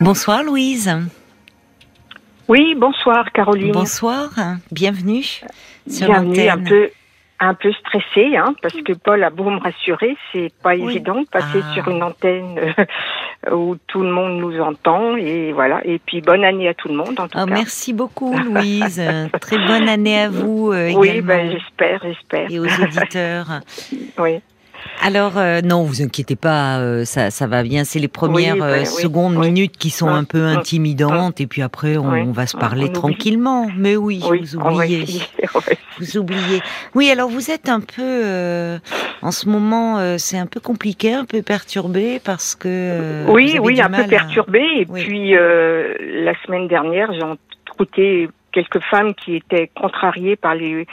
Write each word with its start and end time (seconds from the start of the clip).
Bonsoir 0.00 0.42
Louise. 0.42 0.90
Oui, 2.48 2.74
bonsoir 2.76 3.30
Caroline. 3.32 3.72
Bonsoir, 3.72 4.30
bienvenue 4.72 5.22
sur 5.88 6.06
Bienvenue, 6.06 6.48
un 6.48 6.58
peu, 6.58 6.90
un 7.38 7.54
peu 7.54 7.70
stressée, 7.72 8.36
hein, 8.36 8.54
parce 8.60 8.74
que 8.82 8.92
Paul 8.92 9.22
a 9.22 9.30
beau 9.30 9.48
me 9.50 9.58
rassurer, 9.60 10.16
c'est 10.32 10.50
pas 10.62 10.74
évident 10.74 11.20
de 11.20 11.26
passer 11.26 11.60
Ah. 11.62 11.74
sur 11.74 11.88
une 11.88 12.02
antenne 12.02 12.58
euh, 13.46 13.54
où 13.54 13.76
tout 13.86 14.02
le 14.02 14.10
monde 14.10 14.40
nous 14.40 14.58
entend 14.60 15.16
et 15.16 15.52
voilà. 15.52 15.80
Et 15.86 15.98
puis 16.00 16.20
bonne 16.22 16.44
année 16.44 16.68
à 16.68 16.74
tout 16.74 16.88
le 16.88 16.94
monde 16.94 17.20
en 17.20 17.28
tout 17.28 17.38
Ah, 17.38 17.44
cas. 17.46 17.52
merci 17.52 17.92
beaucoup 17.92 18.34
Louise. 18.36 19.00
Très 19.40 19.58
bonne 19.58 19.88
année 19.88 20.18
à 20.22 20.28
vous 20.28 20.72
euh, 20.72 20.92
Oui, 20.96 21.20
ben 21.20 21.52
j'espère, 21.52 22.00
j'espère. 22.02 22.50
et 22.50 22.58
aux 22.58 22.64
auditeurs. 22.64 23.60
Oui. 24.18 24.40
Alors 25.02 25.38
euh, 25.38 25.60
non, 25.62 25.82
vous 25.84 26.02
inquiétez 26.02 26.36
pas, 26.36 26.78
euh, 26.78 27.04
ça, 27.04 27.30
ça 27.30 27.46
va 27.46 27.62
bien. 27.62 27.84
C'est 27.84 27.98
les 27.98 28.08
premières 28.08 28.54
Oui, 28.56 28.60
euh, 28.62 28.70
ben 28.72 28.80
oui, 28.80 28.86
secondes 28.86 29.36
oui. 29.36 29.46
minutes 29.50 29.76
qui 29.78 29.88
sont 29.90 30.08
Hum, 30.08 30.14
un 30.14 30.24
peu 30.24 30.40
hum, 30.46 30.58
intimidantes 30.58 31.40
et 31.40 31.46
puis 31.46 31.62
après 31.62 31.96
on, 31.96 32.06
on 32.08 32.32
va 32.32 32.46
se 32.46 32.56
parler 32.56 32.82
on 32.82 32.86
oublie. 32.88 32.92
tranquillement. 32.92 33.68
Mais 33.76 33.96
oui, 33.96 34.20
vous 34.22 34.56
oubliez. 34.56 35.04
Vous 35.98 36.16
oubliez. 36.16 36.62
Oui, 36.94 37.10
alors 37.10 37.28
vous 37.28 37.50
êtes 37.50 37.68
un 37.68 37.80
peu, 37.80 38.00
euh, 38.00 38.78
en 39.20 39.32
ce 39.32 39.46
moment, 39.50 39.98
euh, 39.98 40.16
c'est 40.16 40.38
un 40.38 40.46
peu 40.46 40.58
compliqué, 40.58 41.12
un 41.12 41.26
peu 41.26 41.42
perturbé 41.42 42.20
parce 42.24 42.54
que. 42.54 42.68
euh, 42.70 43.26
Oui, 43.28 43.58
oui, 43.60 43.78
un 43.82 43.90
peu 43.90 44.00
à- 44.02 44.08
perturbée. 44.08 44.64
Et 44.78 44.86
puis 44.86 45.36
euh, 45.36 45.92
la 46.24 46.32
semaine 46.46 46.68
dernière, 46.68 47.12
j'ai 47.12 47.20
écouté 47.70 48.28
quelques 48.52 48.80
femmes 48.90 49.12
qui 49.14 49.36
étaient 49.36 49.70
contrariées 49.78 50.36
par 50.36 50.54
les 50.54 50.86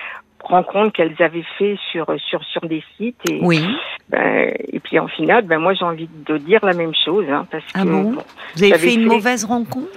rencontres 0.47 0.93
qu'elles 0.93 1.15
avaient 1.19 1.45
fait 1.57 1.77
sur 1.91 2.05
sur 2.17 2.43
sur 2.43 2.61
des 2.67 2.83
sites 2.95 3.19
et 3.29 3.39
Oui. 3.41 3.61
ben, 4.09 4.53
et 4.73 4.79
puis 4.79 4.97
en 4.99 5.07
finale 5.07 5.43
ben 5.45 5.59
moi 5.59 5.73
j'ai 5.73 5.85
envie 5.85 6.09
de 6.27 6.37
dire 6.37 6.59
la 6.65 6.73
même 6.73 6.93
chose 7.05 7.25
hein, 7.29 7.45
parce 7.51 7.63
Ah 7.73 7.83
que 7.83 7.87
bon 7.87 8.15
Vous 8.55 8.63
avez 8.63 8.77
fait 8.77 8.93
une 8.95 9.01
fait- 9.03 9.15
mauvaise 9.15 9.45
rencontre? 9.45 9.87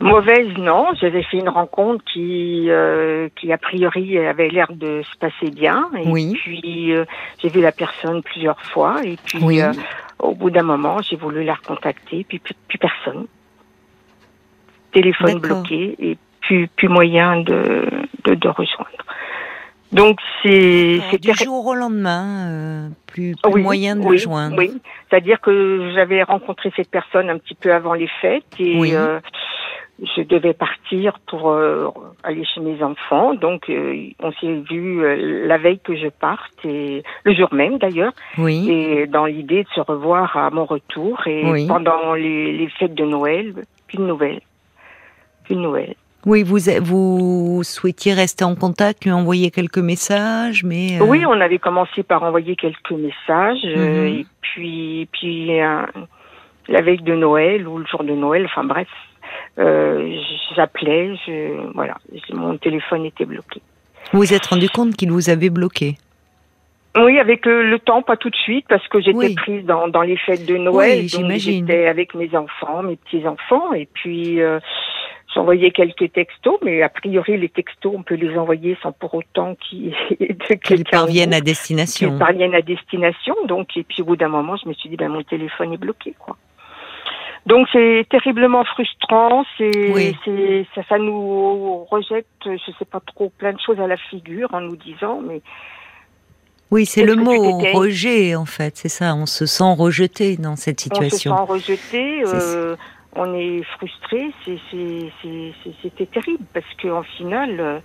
Mauvaise 0.00 0.56
non. 0.58 0.86
J'avais 1.00 1.22
fait 1.22 1.38
une 1.38 1.48
rencontre 1.48 2.04
qui 2.12 2.66
euh, 2.68 3.28
qui 3.36 3.52
a 3.52 3.58
priori 3.58 4.18
avait 4.18 4.48
l'air 4.48 4.68
de 4.72 5.02
se 5.02 5.16
passer 5.18 5.50
bien. 5.50 5.88
Et 5.98 6.06
Oui. 6.08 6.34
puis 6.42 6.92
euh, 6.94 7.04
j'ai 7.40 7.48
vu 7.48 7.60
la 7.60 7.72
personne 7.72 8.22
plusieurs 8.22 8.60
fois. 8.62 8.96
Et 9.04 9.16
puis 9.24 9.38
Oui. 9.42 9.60
euh, 9.60 9.72
au 10.18 10.34
bout 10.34 10.50
d'un 10.50 10.62
moment 10.62 11.00
j'ai 11.02 11.16
voulu 11.16 11.42
la 11.44 11.54
recontacter. 11.54 12.24
Puis 12.28 12.38
plus, 12.38 12.54
plus 12.68 12.78
personne. 12.78 13.26
Téléphone 14.92 15.38
bloqué 15.38 15.94
et 15.98 16.16
plus 16.40 16.66
plus 16.68 16.88
moyen 16.88 17.40
de 17.40 17.86
de, 18.24 18.34
de 18.34 18.48
rejoindre 18.48 19.04
donc 19.92 20.18
c'est 20.42 21.00
Du 21.20 21.32
jour 21.34 21.66
au 21.66 21.74
lendemain, 21.74 22.48
euh, 22.50 22.88
plus, 23.06 23.34
plus 23.42 23.52
oui, 23.54 23.62
moyen 23.62 23.96
de 23.96 24.02
oui, 24.02 24.12
le 24.12 24.16
joindre. 24.18 24.56
Oui, 24.58 24.72
c'est-à-dire 25.08 25.40
que 25.40 25.92
j'avais 25.94 26.22
rencontré 26.22 26.70
cette 26.76 26.90
personne 26.90 27.30
un 27.30 27.38
petit 27.38 27.54
peu 27.54 27.72
avant 27.72 27.94
les 27.94 28.08
fêtes 28.20 28.44
et 28.58 28.78
Oui. 28.78 28.94
euh, 28.94 29.18
je 30.16 30.22
devais 30.22 30.54
partir 30.54 31.18
pour 31.26 31.50
euh, 31.50 31.88
aller 32.22 32.44
chez 32.44 32.60
mes 32.60 32.80
enfants. 32.84 33.34
Donc 33.34 33.68
euh, 33.68 34.10
on 34.20 34.30
s'est 34.32 34.62
vu 34.70 35.02
euh, 35.04 35.46
la 35.46 35.58
veille 35.58 35.80
que 35.80 35.96
je 35.96 36.08
parte 36.08 36.52
et 36.64 37.02
le 37.24 37.34
jour 37.34 37.48
même 37.52 37.78
d'ailleurs 37.78 38.12
Oui. 38.36 38.70
et 38.70 39.06
dans 39.08 39.26
l'idée 39.26 39.64
de 39.64 39.68
se 39.74 39.80
revoir 39.80 40.36
à 40.36 40.50
mon 40.50 40.66
retour 40.66 41.26
et 41.26 41.66
pendant 41.66 42.14
les, 42.14 42.52
les 42.56 42.68
fêtes 42.68 42.94
de 42.94 43.04
Noël, 43.04 43.54
plus 43.88 43.98
de 43.98 44.04
nouvelles. 44.04 44.40
Plus 45.44 45.56
de 45.56 45.60
nouvelles. 45.60 45.94
Oui, 46.26 46.42
vous, 46.42 46.58
vous 46.82 47.62
souhaitiez 47.62 48.12
rester 48.12 48.44
en 48.44 48.54
contact, 48.56 49.04
lui 49.04 49.12
envoyer 49.12 49.50
quelques 49.50 49.78
messages, 49.78 50.64
mais. 50.64 51.00
euh, 51.00 51.04
Oui, 51.04 51.24
on 51.26 51.40
avait 51.40 51.58
commencé 51.58 52.02
par 52.02 52.22
envoyer 52.22 52.56
quelques 52.56 52.90
messages 52.92 53.64
euh, 53.64 54.08
Mhm. 54.10 54.18
et 54.20 54.26
puis 54.40 55.08
puis 55.12 55.60
euh, 55.60 55.82
la 56.68 56.82
veille 56.82 57.02
de 57.02 57.14
Noël 57.14 57.66
ou 57.68 57.78
le 57.78 57.86
jour 57.86 58.02
de 58.04 58.12
Noël, 58.12 58.44
enfin 58.46 58.64
bref, 58.64 58.88
euh, 59.58 60.12
j'appelais, 60.56 61.14
je 61.26 61.72
voilà, 61.74 61.96
mon 62.32 62.56
téléphone 62.58 63.04
était 63.06 63.24
bloqué. 63.24 63.62
Vous 64.12 64.18
vous 64.20 64.34
êtes 64.34 64.46
rendu 64.46 64.68
compte 64.68 64.96
qu'il 64.96 65.10
vous 65.12 65.30
avait 65.30 65.50
bloqué? 65.50 65.96
Oui, 66.96 67.18
avec 67.20 67.46
le, 67.46 67.70
le 67.70 67.78
temps, 67.78 68.02
pas 68.02 68.16
tout 68.16 68.30
de 68.30 68.34
suite, 68.36 68.64
parce 68.68 68.86
que 68.88 69.00
j'étais 69.00 69.16
Oui. 69.16 69.34
prise 69.34 69.64
dans, 69.64 69.86
dans 69.88 70.02
les 70.02 70.16
fêtes 70.16 70.46
de 70.46 70.56
Noël, 70.56 70.98
Oui, 71.00 71.10
donc 71.10 71.20
j'imagine. 71.20 71.66
j'étais 71.68 71.86
avec 71.86 72.14
mes 72.14 72.34
enfants, 72.34 72.82
mes 72.82 72.96
petits 72.96 73.24
enfants, 73.26 73.72
et 73.72 73.86
puis 73.92 74.40
euh, 74.40 74.58
j'envoyais 75.34 75.70
quelques 75.70 76.12
textos, 76.12 76.58
mais 76.62 76.82
a 76.82 76.88
priori 76.88 77.36
les 77.38 77.48
textos, 77.48 77.92
on 77.96 78.02
peut 78.02 78.14
les 78.14 78.36
envoyer 78.38 78.76
sans 78.82 78.92
pour 78.92 79.14
autant 79.14 79.54
qu'ils 79.56 79.94
Qu'ils 80.18 80.58
quelqu'un 80.58 80.90
parviennent 80.90 81.32
à 81.34 81.36
qu'ils 81.36 81.44
destination. 81.44 82.18
parviennent 82.18 82.54
à 82.54 82.62
destination. 82.62 83.34
Donc, 83.46 83.76
et 83.76 83.82
puis 83.84 84.02
au 84.02 84.06
bout 84.06 84.16
d'un 84.16 84.28
moment, 84.28 84.56
je 84.56 84.68
me 84.68 84.74
suis 84.74 84.88
dit, 84.88 84.96
ben 84.96 85.08
mon 85.08 85.22
téléphone 85.22 85.72
est 85.72 85.78
bloqué, 85.78 86.14
quoi. 86.18 86.36
Donc 87.46 87.66
c'est 87.72 88.04
terriblement 88.10 88.64
frustrant. 88.64 89.44
C'est, 89.56 89.92
Oui. 89.94 90.16
ça, 90.74 90.82
ça 90.88 90.98
nous 90.98 91.84
rejette, 91.84 92.26
je 92.44 92.72
sais 92.78 92.84
pas 92.84 93.00
trop, 93.00 93.30
plein 93.38 93.52
de 93.52 93.60
choses 93.60 93.80
à 93.80 93.86
la 93.86 93.96
figure 93.96 94.48
en 94.52 94.60
nous 94.60 94.76
disant, 94.76 95.20
mais 95.26 95.40
Oui, 96.70 96.84
c'est 96.84 97.04
le 97.04 97.16
mot 97.16 97.58
rejet, 97.72 98.34
en 98.34 98.44
fait. 98.44 98.76
C'est 98.76 98.90
ça. 98.90 99.14
On 99.14 99.24
se 99.24 99.46
sent 99.46 99.72
rejeté 99.78 100.36
dans 100.36 100.56
cette 100.56 100.80
on 100.92 100.96
se 100.96 101.08
situation. 101.08 101.36
sent 101.36 101.42
rejeté. 101.52 102.22
Euh, 102.26 102.76
on 103.16 103.34
est 103.34 103.62
frustré. 103.76 104.32
C'était 104.44 106.06
terrible 106.06 106.44
parce 106.52 106.66
qu'en 106.80 107.02
final, 107.02 107.60
euh, 107.60 107.80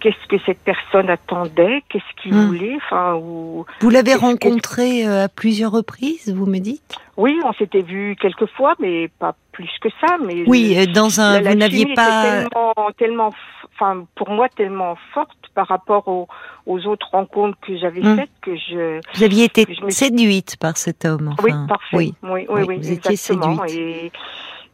qu'est-ce 0.00 0.26
que 0.28 0.36
cette 0.46 0.60
personne 0.60 1.08
attendait 1.10 1.82
Qu'est-ce 1.88 2.22
qu'il 2.22 2.34
Hmm. 2.34 2.46
voulait 2.46 2.76
Enfin, 2.76 3.14
ou 3.16 3.64
Vous 3.80 3.90
l'avez 3.90 4.12
que- 4.14 4.18
rencontré 4.20 5.06
euh, 5.06 5.24
à 5.24 5.28
plusieurs 5.28 5.72
reprises, 5.72 6.32
vous 6.34 6.46
me 6.46 6.58
dites? 6.58 6.96
Oui, 7.16 7.38
on 7.44 7.52
s'était 7.54 7.82
vu 7.82 8.16
quelques 8.20 8.46
fois, 8.46 8.74
mais 8.78 9.08
pas 9.18 9.34
plus 9.52 9.70
que 9.80 9.88
ça. 10.00 10.16
Mais 10.24 10.44
Oui, 10.46 10.74
euh, 10.78 10.86
dans 10.86 11.20
un. 11.20 11.40
la- 11.40 11.50
Vous 11.50 11.56
n'aviez 11.56 11.94
pas. 11.94 12.22
tellement, 12.22 12.74
tellement, 12.96 13.34
enfin, 13.74 14.04
pour 14.14 14.30
moi, 14.30 14.48
tellement 14.48 14.96
forte 15.12 15.36
par 15.54 15.66
rapport 15.66 16.06
aux, 16.06 16.28
aux 16.66 16.86
autres 16.86 17.08
rencontres 17.10 17.58
que 17.66 17.76
j'avais 17.76 18.00
Hmm. 18.02 18.16
faites 18.16 18.30
que 18.40 18.54
je. 18.56 19.00
Vous 19.16 19.24
aviez 19.24 19.44
été 19.44 19.66
me 19.82 19.90
séduite 19.90 20.56
par 20.60 20.76
cet 20.76 21.04
homme. 21.04 21.34
Oui, 21.42 21.50
Enfin, 21.52 21.66
parfait. 21.66 21.96
Oui. 21.96 22.14
Oui, 22.22 22.30
oui, 22.30 22.46
Oui, 22.48 22.64
oui, 22.68 22.76
vous 22.78 22.92
étiez 22.92 23.16
séduite. 23.16 23.60
Et 23.68 24.12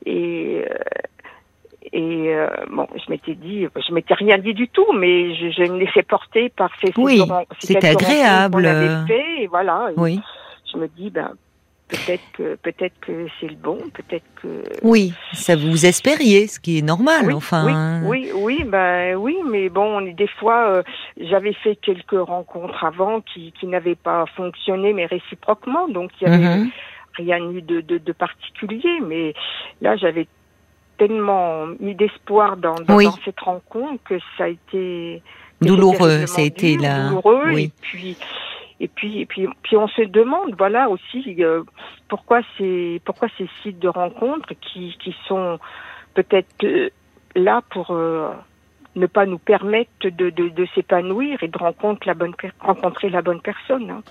et 0.06 0.64
euh, 0.70 0.74
et 1.92 2.34
euh, 2.34 2.48
bon, 2.70 2.86
je 2.94 3.10
m'étais 3.10 3.34
dit, 3.34 3.66
je 3.76 3.92
m'étais 3.92 4.14
rien 4.14 4.38
dit 4.38 4.54
du 4.54 4.68
tout, 4.68 4.86
mais 4.94 5.34
je, 5.36 5.50
je 5.50 5.70
me 5.70 5.78
laissais 5.78 6.02
porter 6.02 6.48
par 6.48 6.70
ces. 6.82 6.92
Oui, 6.96 7.20
ren- 7.20 7.44
ces 7.60 7.66
c'était 7.68 7.80
quelques 7.80 8.00
rencontres 8.00 8.10
agréable. 8.10 8.66
avait 8.66 9.06
fait, 9.06 9.42
et 9.42 9.46
voilà. 9.46 9.88
Et 9.90 10.00
Oui. 10.00 10.20
Je 10.72 10.78
me 10.78 10.88
dis, 10.88 11.10
ben 11.10 11.32
peut-être 11.88 12.22
que 12.32 12.56
peut-être 12.56 12.94
que 13.02 13.26
c'est 13.38 13.46
le 13.48 13.54
bon, 13.56 13.78
peut-être 13.92 14.24
que. 14.42 14.64
Oui, 14.82 15.12
ça 15.34 15.54
vous 15.56 15.84
espériez, 15.86 16.46
ce 16.48 16.58
qui 16.58 16.78
est 16.78 16.82
normal. 16.82 17.26
Oui, 17.26 17.34
enfin. 17.34 18.00
oui, 18.04 18.30
oui, 18.32 18.32
oui, 18.34 18.64
ben 18.64 19.14
oui, 19.16 19.36
mais 19.48 19.68
bon, 19.68 20.00
des 20.00 20.26
fois, 20.26 20.70
euh, 20.76 20.82
j'avais 21.20 21.52
fait 21.52 21.76
quelques 21.76 22.18
rencontres 22.18 22.82
avant 22.84 23.20
qui, 23.20 23.52
qui 23.60 23.66
n'avaient 23.66 23.94
pas 23.94 24.24
fonctionné, 24.34 24.92
mais 24.94 25.06
réciproquement, 25.06 25.86
donc 25.88 26.10
il 26.20 26.28
y 26.28 26.30
avait 26.32 26.38
Mhm. 26.56 26.70
rien 27.16 27.38
eu 27.52 27.62
de, 27.62 27.80
de, 27.82 27.98
de 27.98 28.12
particulier, 28.12 28.98
mais 29.06 29.34
là 29.80 29.96
j'avais 29.96 30.26
tellement 30.96 31.66
mis 31.80 31.94
d'espoir 31.94 32.56
dans, 32.56 32.74
dans, 32.74 32.96
Oui. 32.96 33.04
dans 33.04 33.18
cette 33.24 33.40
rencontre 33.40 34.02
que 34.04 34.18
ça 34.36 34.44
a 34.44 34.48
été 34.48 35.22
Douloureux, 35.60 36.26
ça 36.26 36.42
a 36.42 36.44
été 36.44 36.76
terriblement 36.76 36.88
là. 36.88 37.08
dur, 37.10 37.22
douloureux, 37.22 37.52
Oui. 37.52 37.64
et 37.64 37.72
puis 37.80 38.16
et 38.80 38.88
puis 38.88 39.20
et 39.20 39.26
puis 39.26 39.48
puis 39.62 39.76
on 39.76 39.86
se 39.88 40.02
demande 40.02 40.54
voilà 40.58 40.88
aussi 40.90 41.36
euh, 41.38 41.62
pourquoi 42.08 42.40
ces 42.58 43.00
pourquoi 43.04 43.28
ces 43.38 43.48
sites 43.62 43.78
de 43.78 43.88
rencontres 43.88 44.52
qui 44.60 44.96
qui 45.02 45.14
sont 45.28 45.58
peut-être 46.14 46.64
euh, 46.64 46.90
là 47.36 47.62
pour 47.70 47.92
euh, 47.92 48.30
ne 48.96 49.06
pas 49.06 49.26
nous 49.26 49.38
permettre 49.38 49.90
de, 50.02 50.30
de, 50.30 50.48
de 50.48 50.66
s'épanouir 50.74 51.42
et 51.42 51.48
de 51.48 51.58
rencontrer 51.58 52.06
la 52.10 52.14
bonne 52.14 52.34
per- 52.34 52.50
rencontrer 52.60 53.08
la 53.10 53.22
bonne 53.22 53.40
personne. 53.40 53.90
hein. 53.90 54.02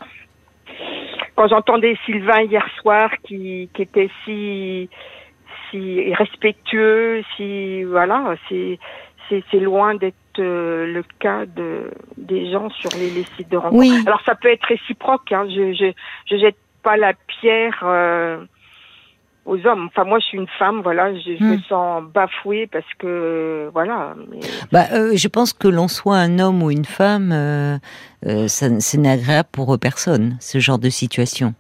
Quand 1.35 1.47
j'entendais 1.47 1.97
Sylvain 2.05 2.41
hier 2.43 2.65
soir 2.81 3.09
qui, 3.23 3.69
qui 3.73 3.81
était 3.81 4.09
si 4.23 4.89
si 5.73 6.13
respectueux, 6.13 7.23
si 7.35 7.83
voilà, 7.83 8.35
c'est 8.49 9.59
loin 9.59 9.95
d'être 9.95 10.15
euh, 10.39 10.85
le 10.93 11.03
cas 11.19 11.45
de 11.45 11.89
des 12.17 12.51
gens 12.51 12.69
sur 12.69 12.89
les, 12.99 13.09
les 13.09 13.25
sites 13.35 13.49
de 13.49 13.57
rencontres. 13.57 13.79
Oui. 13.79 14.03
Alors 14.05 14.21
ça 14.25 14.35
peut 14.35 14.49
être 14.51 14.65
réciproque. 14.65 15.31
Hein. 15.31 15.45
Je, 15.49 15.73
je 15.73 15.91
je 16.29 16.37
jette 16.37 16.57
pas 16.83 16.97
la 16.97 17.13
pierre 17.27 17.79
euh, 17.83 18.37
aux 19.45 19.65
hommes. 19.65 19.87
Enfin 19.87 20.03
moi 20.05 20.19
je 20.19 20.25
suis 20.25 20.37
une 20.37 20.47
femme, 20.59 20.81
voilà, 20.81 21.13
je, 21.15 21.35
je 21.39 21.43
me 21.43 21.55
Hmm. 21.55 21.59
sens 21.69 22.03
bafouée 22.13 22.67
parce 22.67 22.85
que 22.99 23.69
voilà. 23.73 24.15
mais- 24.29 24.39
Bah, 24.71 24.85
euh, 24.93 25.11
je 25.15 25.27
pense 25.27 25.51
que 25.53 25.67
l'on 25.67 25.87
soit 25.87 26.17
un 26.17 26.39
homme 26.39 26.61
ou 26.63 26.69
une 26.71 26.85
femme, 26.85 27.31
euh, 27.31 27.77
ça, 28.47 28.67
c'est 28.79 28.97
n'agréable 28.97 29.49
pour 29.51 29.77
personne, 29.79 30.37
ce 30.39 30.59
genre 30.59 30.79
de 30.79 30.89
situation. 30.89 31.53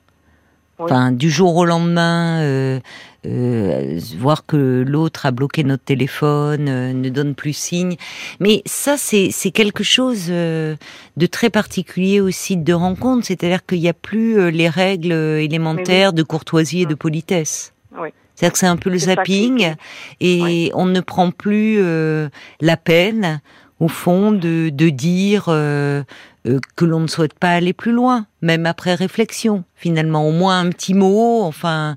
Oui. 0.79 0.85
Enfin, 0.85 1.11
du 1.11 1.29
jour 1.29 1.55
au 1.55 1.65
lendemain, 1.65 2.41
euh, 2.41 2.79
euh, 3.25 3.99
voir 4.17 4.45
que 4.45 4.83
l'autre 4.85 5.25
a 5.25 5.31
bloqué 5.31 5.63
notre 5.63 5.83
téléphone, 5.83 6.67
euh, 6.67 6.93
ne 6.93 7.09
donne 7.09 7.35
plus 7.35 7.53
signe. 7.53 7.95
Mais 8.39 8.63
ça, 8.65 8.95
c'est 8.97 9.31
quelque 9.51 9.83
chose 9.83 10.25
euh, 10.29 10.75
de 11.15 11.25
très 11.27 11.49
particulier 11.49 12.21
au 12.21 12.31
site 12.31 12.63
de 12.63 12.73
rencontre. 12.73 13.25
C'est-à-dire 13.27 13.65
qu'il 13.65 13.79
n'y 13.81 13.89
a 13.89 13.93
plus 13.93 14.39
euh, 14.39 14.49
les 14.49 14.67
règles 14.67 15.11
euh, 15.11 15.41
élémentaires 15.41 16.11
de 16.11 16.23
courtoisie 16.23 16.81
et 16.81 16.85
de 16.85 16.95
politesse. 16.95 17.73
Oui. 17.97 18.09
C'est-à-dire 18.35 18.53
que 18.53 18.59
c'est 18.59 18.67
un 18.67 18.77
peu 18.77 18.89
le 18.89 18.97
zapping 18.97 19.75
et 20.19 20.71
on 20.73 20.87
ne 20.87 20.99
prend 21.01 21.29
plus 21.29 21.77
euh, 21.77 22.29
la 22.61 22.77
peine, 22.77 23.41
au 23.79 23.87
fond, 23.87 24.31
de, 24.31 24.69
de 24.69 24.89
dire 24.89 25.45
euh, 25.49 26.03
euh, 26.47 26.59
que 26.75 26.85
l'on 26.85 26.99
ne 27.01 27.07
souhaite 27.07 27.33
pas 27.33 27.51
aller 27.51 27.73
plus 27.73 27.91
loin, 27.91 28.27
même 28.41 28.65
après 28.65 28.95
réflexion. 28.95 29.63
Finalement, 29.75 30.27
au 30.27 30.31
moins 30.31 30.59
un 30.59 30.69
petit 30.69 30.93
mot. 30.93 31.41
Enfin, 31.43 31.95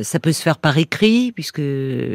ça 0.00 0.20
peut 0.20 0.32
se 0.32 0.42
faire 0.42 0.58
par 0.58 0.78
écrit, 0.78 1.32
puisque 1.32 1.62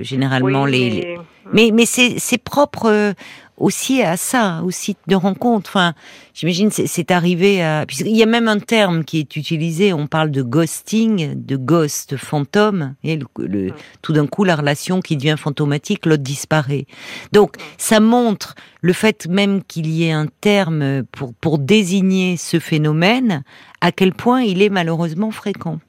généralement 0.01 0.65
les, 0.65 1.17
mais 1.53 1.71
mais 1.73 1.85
c'est 1.85 2.37
propre 2.37 3.15
aussi 3.57 4.01
à 4.01 4.17
ça, 4.17 4.61
au 4.63 4.71
site 4.71 4.97
de 5.07 5.15
rencontre. 5.15 5.69
Enfin, 5.69 5.93
j'imagine 6.33 6.69
c'est 6.71 7.11
arrivé 7.11 7.63
à. 7.63 7.85
Puisqu'il 7.87 8.15
y 8.15 8.23
a 8.23 8.27
même 8.27 8.47
un 8.47 8.59
terme 8.59 9.03
qui 9.03 9.19
est 9.19 9.35
utilisé. 9.35 9.93
On 9.93 10.07
parle 10.07 10.31
de 10.31 10.41
ghosting, 10.41 11.33
de 11.35 11.55
ghost, 11.55 12.17
fantôme. 12.17 12.95
Et 13.03 13.19
le, 13.37 13.71
tout 14.01 14.13
d'un 14.13 14.27
coup, 14.27 14.43
la 14.43 14.55
relation 14.55 14.99
qui 14.99 15.15
devient 15.15 15.35
fantomatique, 15.37 16.05
l'autre 16.05 16.23
disparaît. 16.23 16.85
Donc, 17.31 17.55
ça 17.77 17.99
montre 17.99 18.55
le 18.81 18.93
fait 18.93 19.27
même 19.27 19.63
qu'il 19.63 19.87
y 19.87 20.05
ait 20.05 20.11
un 20.11 20.27
terme 20.41 21.03
pour 21.11 21.33
pour 21.35 21.59
désigner 21.59 22.37
ce 22.37 22.59
phénomène, 22.59 23.43
à 23.81 23.91
quel 23.91 24.13
point 24.13 24.41
il 24.41 24.61
est 24.61 24.69
malheureusement 24.69 25.31
fréquent. 25.31 25.79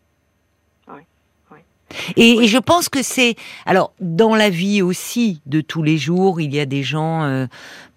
Et, 2.17 2.47
je 2.47 2.59
pense 2.59 2.89
que 2.89 3.03
c'est 3.03 3.37
alors 3.65 3.93
dans 4.01 4.35
la 4.35 4.51
vie 4.51 4.83
aussi 4.83 5.41
de 5.47 5.61
tous 5.61 5.83
les 5.83 5.99
jours, 5.99 6.41
il 6.41 6.55
y 6.55 6.61
a 6.61 6.67
des 6.67 6.83
gens 6.83 7.25
euh, 7.25 7.47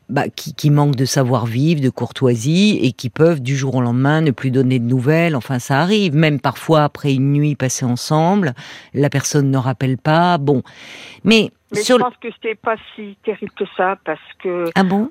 bah, 0.09 0.27
qui, 0.27 0.53
qui, 0.53 0.69
manquent 0.69 0.95
de 0.95 1.05
savoir-vivre, 1.05 1.81
de 1.81 1.89
courtoisie, 1.89 2.79
et 2.81 2.91
qui 2.91 3.09
peuvent 3.09 3.41
du 3.41 3.55
jour 3.55 3.75
au 3.75 3.81
lendemain 3.81 4.21
ne 4.21 4.31
plus 4.31 4.51
donner 4.51 4.79
de 4.79 4.85
nouvelles. 4.85 5.35
Enfin, 5.35 5.59
ça 5.59 5.79
arrive. 5.79 6.15
Même 6.15 6.39
parfois 6.39 6.83
après 6.83 7.13
une 7.13 7.31
nuit 7.31 7.55
passée 7.55 7.85
ensemble, 7.85 8.53
la 8.93 9.09
personne 9.09 9.51
ne 9.51 9.57
rappelle 9.57 9.97
pas. 9.97 10.37
Bon, 10.37 10.63
mais, 11.23 11.51
mais 11.73 11.83
je 11.83 11.93
pense 11.93 12.17
que 12.21 12.29
c'est 12.41 12.55
pas 12.55 12.75
si 12.95 13.17
terrible 13.23 13.51
que 13.51 13.65
ça 13.77 13.97
parce 14.03 14.19
que 14.41 14.65
ah 14.73 14.83
bon? 14.83 15.09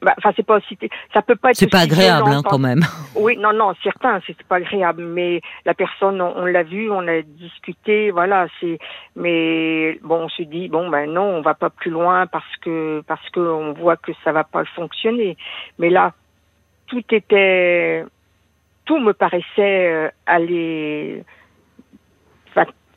Bah, 0.00 0.14
enfin 0.18 0.32
c'est 0.36 0.46
pas 0.46 0.58
aussi 0.58 0.78
ça 1.12 1.22
peut 1.22 1.36
pas 1.36 1.50
être 1.50 1.56
c'est 1.56 1.70
pas 1.70 1.80
agréable 1.80 2.30
hein, 2.30 2.42
quand 2.44 2.58
même. 2.58 2.82
Oui 3.16 3.36
non 3.36 3.52
non 3.52 3.74
certain 3.82 4.20
c'est 4.26 4.40
pas 4.44 4.56
agréable 4.56 5.04
mais 5.04 5.40
la 5.64 5.74
personne 5.74 6.20
on, 6.20 6.44
l'a 6.46 6.62
vu 6.62 6.90
on 6.90 7.06
a 7.08 7.22
discuté 7.22 8.10
voilà 8.10 8.46
c'est 8.60 8.78
mais 9.16 9.98
bon 10.02 10.24
on 10.24 10.28
se 10.28 10.42
dit 10.42 10.68
bon 10.68 10.88
ben 10.88 11.10
non 11.10 11.24
on 11.38 11.42
va 11.42 11.54
pas 11.54 11.70
plus 11.70 11.90
loin 11.90 12.26
parce 12.26 12.56
que 12.60 13.02
parce 13.06 13.28
que 13.30 13.40
on 13.40 13.72
voit 13.72 13.96
que 13.96 14.12
ça 14.24 14.32
va 14.32 14.44
pas 14.44 14.64
fonctionner. 14.76 15.36
Mais 15.78 15.90
là 15.90 16.12
tout 16.86 17.04
était 17.10 18.04
tout 18.84 18.98
me 18.98 19.12
paraissait 19.12 19.92
euh, 19.92 20.08
aller 20.26 21.24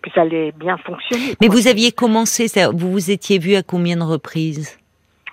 que 0.01 0.09
ça 0.11 0.21
allait 0.21 0.51
bien 0.51 0.77
fonctionner. 0.77 1.35
Mais 1.39 1.47
vous 1.47 1.67
aviez 1.67 1.91
commencé, 1.91 2.47
vous 2.73 2.91
vous 2.91 3.11
étiez 3.11 3.39
vu 3.39 3.55
à 3.55 3.63
combien 3.63 3.97
de 3.97 4.03
reprises? 4.03 4.77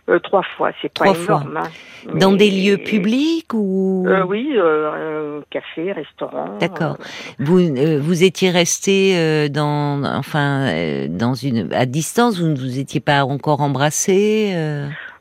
Euh, 0.08 0.18
trois 0.20 0.42
fois, 0.56 0.70
c'est 0.80 0.92
pas 0.92 1.12
énorme. 1.14 1.58
Hein. 1.58 1.68
Dans 2.14 2.32
des 2.32 2.50
lieux 2.50 2.78
publics 2.78 3.52
ou 3.52 4.06
euh, 4.06 4.24
Oui, 4.24 4.52
euh, 4.56 5.40
café, 5.50 5.92
restaurant. 5.92 6.56
D'accord. 6.60 6.96
Vous 7.38 7.58
vous 8.00 8.24
étiez 8.24 8.50
resté 8.50 9.48
dans 9.50 10.02
enfin 10.04 11.06
dans 11.08 11.34
une 11.34 11.72
à 11.74 11.84
distance, 11.84 12.40
vous 12.40 12.48
ne 12.48 12.56
vous 12.56 12.78
étiez 12.78 13.00
pas 13.00 13.24
encore 13.24 13.60
embrassé 13.60 14.54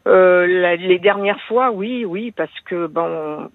Les 0.06 1.00
dernières 1.00 1.42
fois, 1.48 1.72
oui, 1.72 2.06
oui, 2.06 2.32
parce 2.32 2.58
que 2.66 2.88
bon, 2.88 3.50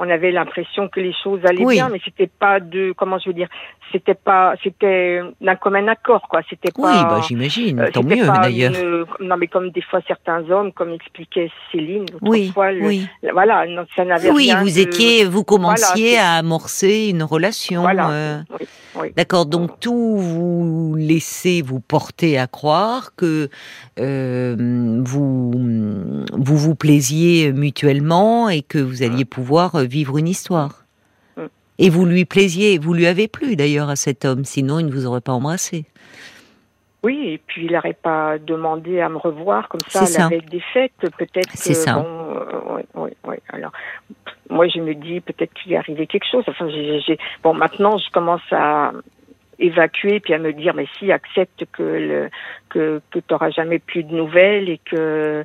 on 0.00 0.08
avait 0.08 0.32
l'impression 0.32 0.88
que 0.88 0.98
les 0.98 1.12
choses 1.22 1.40
allaient 1.44 1.66
bien, 1.66 1.90
mais 1.90 2.00
c'était 2.02 2.26
pas 2.26 2.58
de, 2.58 2.94
comment 2.96 3.18
je 3.18 3.28
veux 3.28 3.34
dire, 3.34 3.48
c'était 3.92 4.14
pas, 4.14 4.54
c'était 4.64 5.20
d'un 5.42 5.56
commun 5.56 5.86
accord, 5.88 6.26
quoi. 6.26 6.40
C'était 6.48 6.72
pas. 6.72 6.90
Oui, 6.90 7.02
bah, 7.02 7.20
j'imagine. 7.26 7.80
Euh, 7.80 7.90
tant 7.92 8.02
mieux, 8.02 8.26
d'ailleurs. 8.26 8.72
Non, 9.20 9.36
mais 9.36 9.46
comme 9.46 9.70
des 9.70 9.82
fois 9.82 10.00
certains 10.08 10.42
hommes, 10.50 10.72
comme 10.72 10.92
expliquait 10.92 11.50
Céline, 11.70 12.06
oui, 12.22 12.50
fois, 12.54 12.70
oui. 12.72 13.06
voilà, 13.30 13.66
ça 13.94 14.06
n'avait 14.06 14.30
oui, 14.30 14.44
rien. 14.44 14.62
Vous 14.62 14.78
étiez, 14.78 15.26
vous 15.26 15.44
commenciez 15.44 16.16
à 16.16 16.32
amorcer 16.32 17.08
une 17.10 17.22
relation. 17.22 17.82
Voilà. 17.82 18.10
Euh, 18.10 18.40
oui, 18.98 19.12
D'accord. 19.16 19.44
Donc 19.44 19.80
tout 19.80 20.16
vous 20.16 20.94
laissez 20.96 21.62
vous 21.62 21.80
porter 21.80 22.38
à 22.38 22.46
croire 22.46 23.14
que 23.16 23.48
euh, 23.98 24.56
vous 25.04 26.24
vous 26.32 26.56
vous 26.56 26.74
plaisiez 26.74 27.52
mutuellement 27.52 28.48
et 28.48 28.62
que 28.62 28.78
vous 28.78 29.02
alliez 29.02 29.24
pouvoir 29.24 29.86
vivre 29.90 30.18
une 30.18 30.28
histoire. 30.28 30.84
Mm. 31.36 31.42
Et 31.78 31.90
vous 31.90 32.06
lui 32.06 32.24
plaisiez, 32.24 32.78
vous 32.78 32.94
lui 32.94 33.06
avez 33.06 33.28
plu 33.28 33.56
d'ailleurs 33.56 33.90
à 33.90 33.96
cet 33.96 34.24
homme, 34.24 34.44
sinon 34.44 34.78
il 34.78 34.86
ne 34.86 34.92
vous 34.92 35.06
aurait 35.06 35.20
pas 35.20 35.32
embrassé. 35.32 35.84
Oui, 37.02 37.28
et 37.28 37.38
puis 37.38 37.64
il 37.64 37.72
n'aurait 37.72 37.94
pas 37.94 38.38
demandé 38.38 39.00
à 39.00 39.08
me 39.08 39.16
revoir 39.16 39.68
comme 39.68 39.80
ça, 39.88 40.00
à 40.00 40.18
la 40.18 40.28
veille 40.28 40.50
des 40.50 40.60
fêtes, 40.60 40.92
peut-être. 41.16 41.50
C'est 41.54 41.72
ça. 41.72 41.94
Bon, 41.94 43.06
euh, 43.06 43.08
Alors, 43.48 43.72
moi, 44.50 44.68
je 44.68 44.80
me 44.80 44.94
dis 44.94 45.20
peut-être 45.20 45.52
qu'il 45.54 45.72
est 45.72 45.76
arrivé 45.76 46.06
quelque 46.06 46.26
chose. 46.30 46.44
Enfin, 46.46 46.68
bon, 47.42 47.54
maintenant, 47.54 47.96
je 47.96 48.10
commence 48.10 48.42
à, 48.50 48.92
évacuer 49.60 50.20
puis 50.20 50.34
à 50.34 50.38
me 50.38 50.52
dire 50.52 50.74
mais 50.74 50.86
si 50.98 51.12
accepte 51.12 51.64
que 51.72 51.82
le, 51.82 52.30
que 52.68 53.00
que 53.10 53.18
t'auras 53.20 53.50
jamais 53.50 53.78
plus 53.78 54.02
de 54.02 54.14
nouvelles 54.14 54.68
et 54.68 54.80
que 54.84 55.44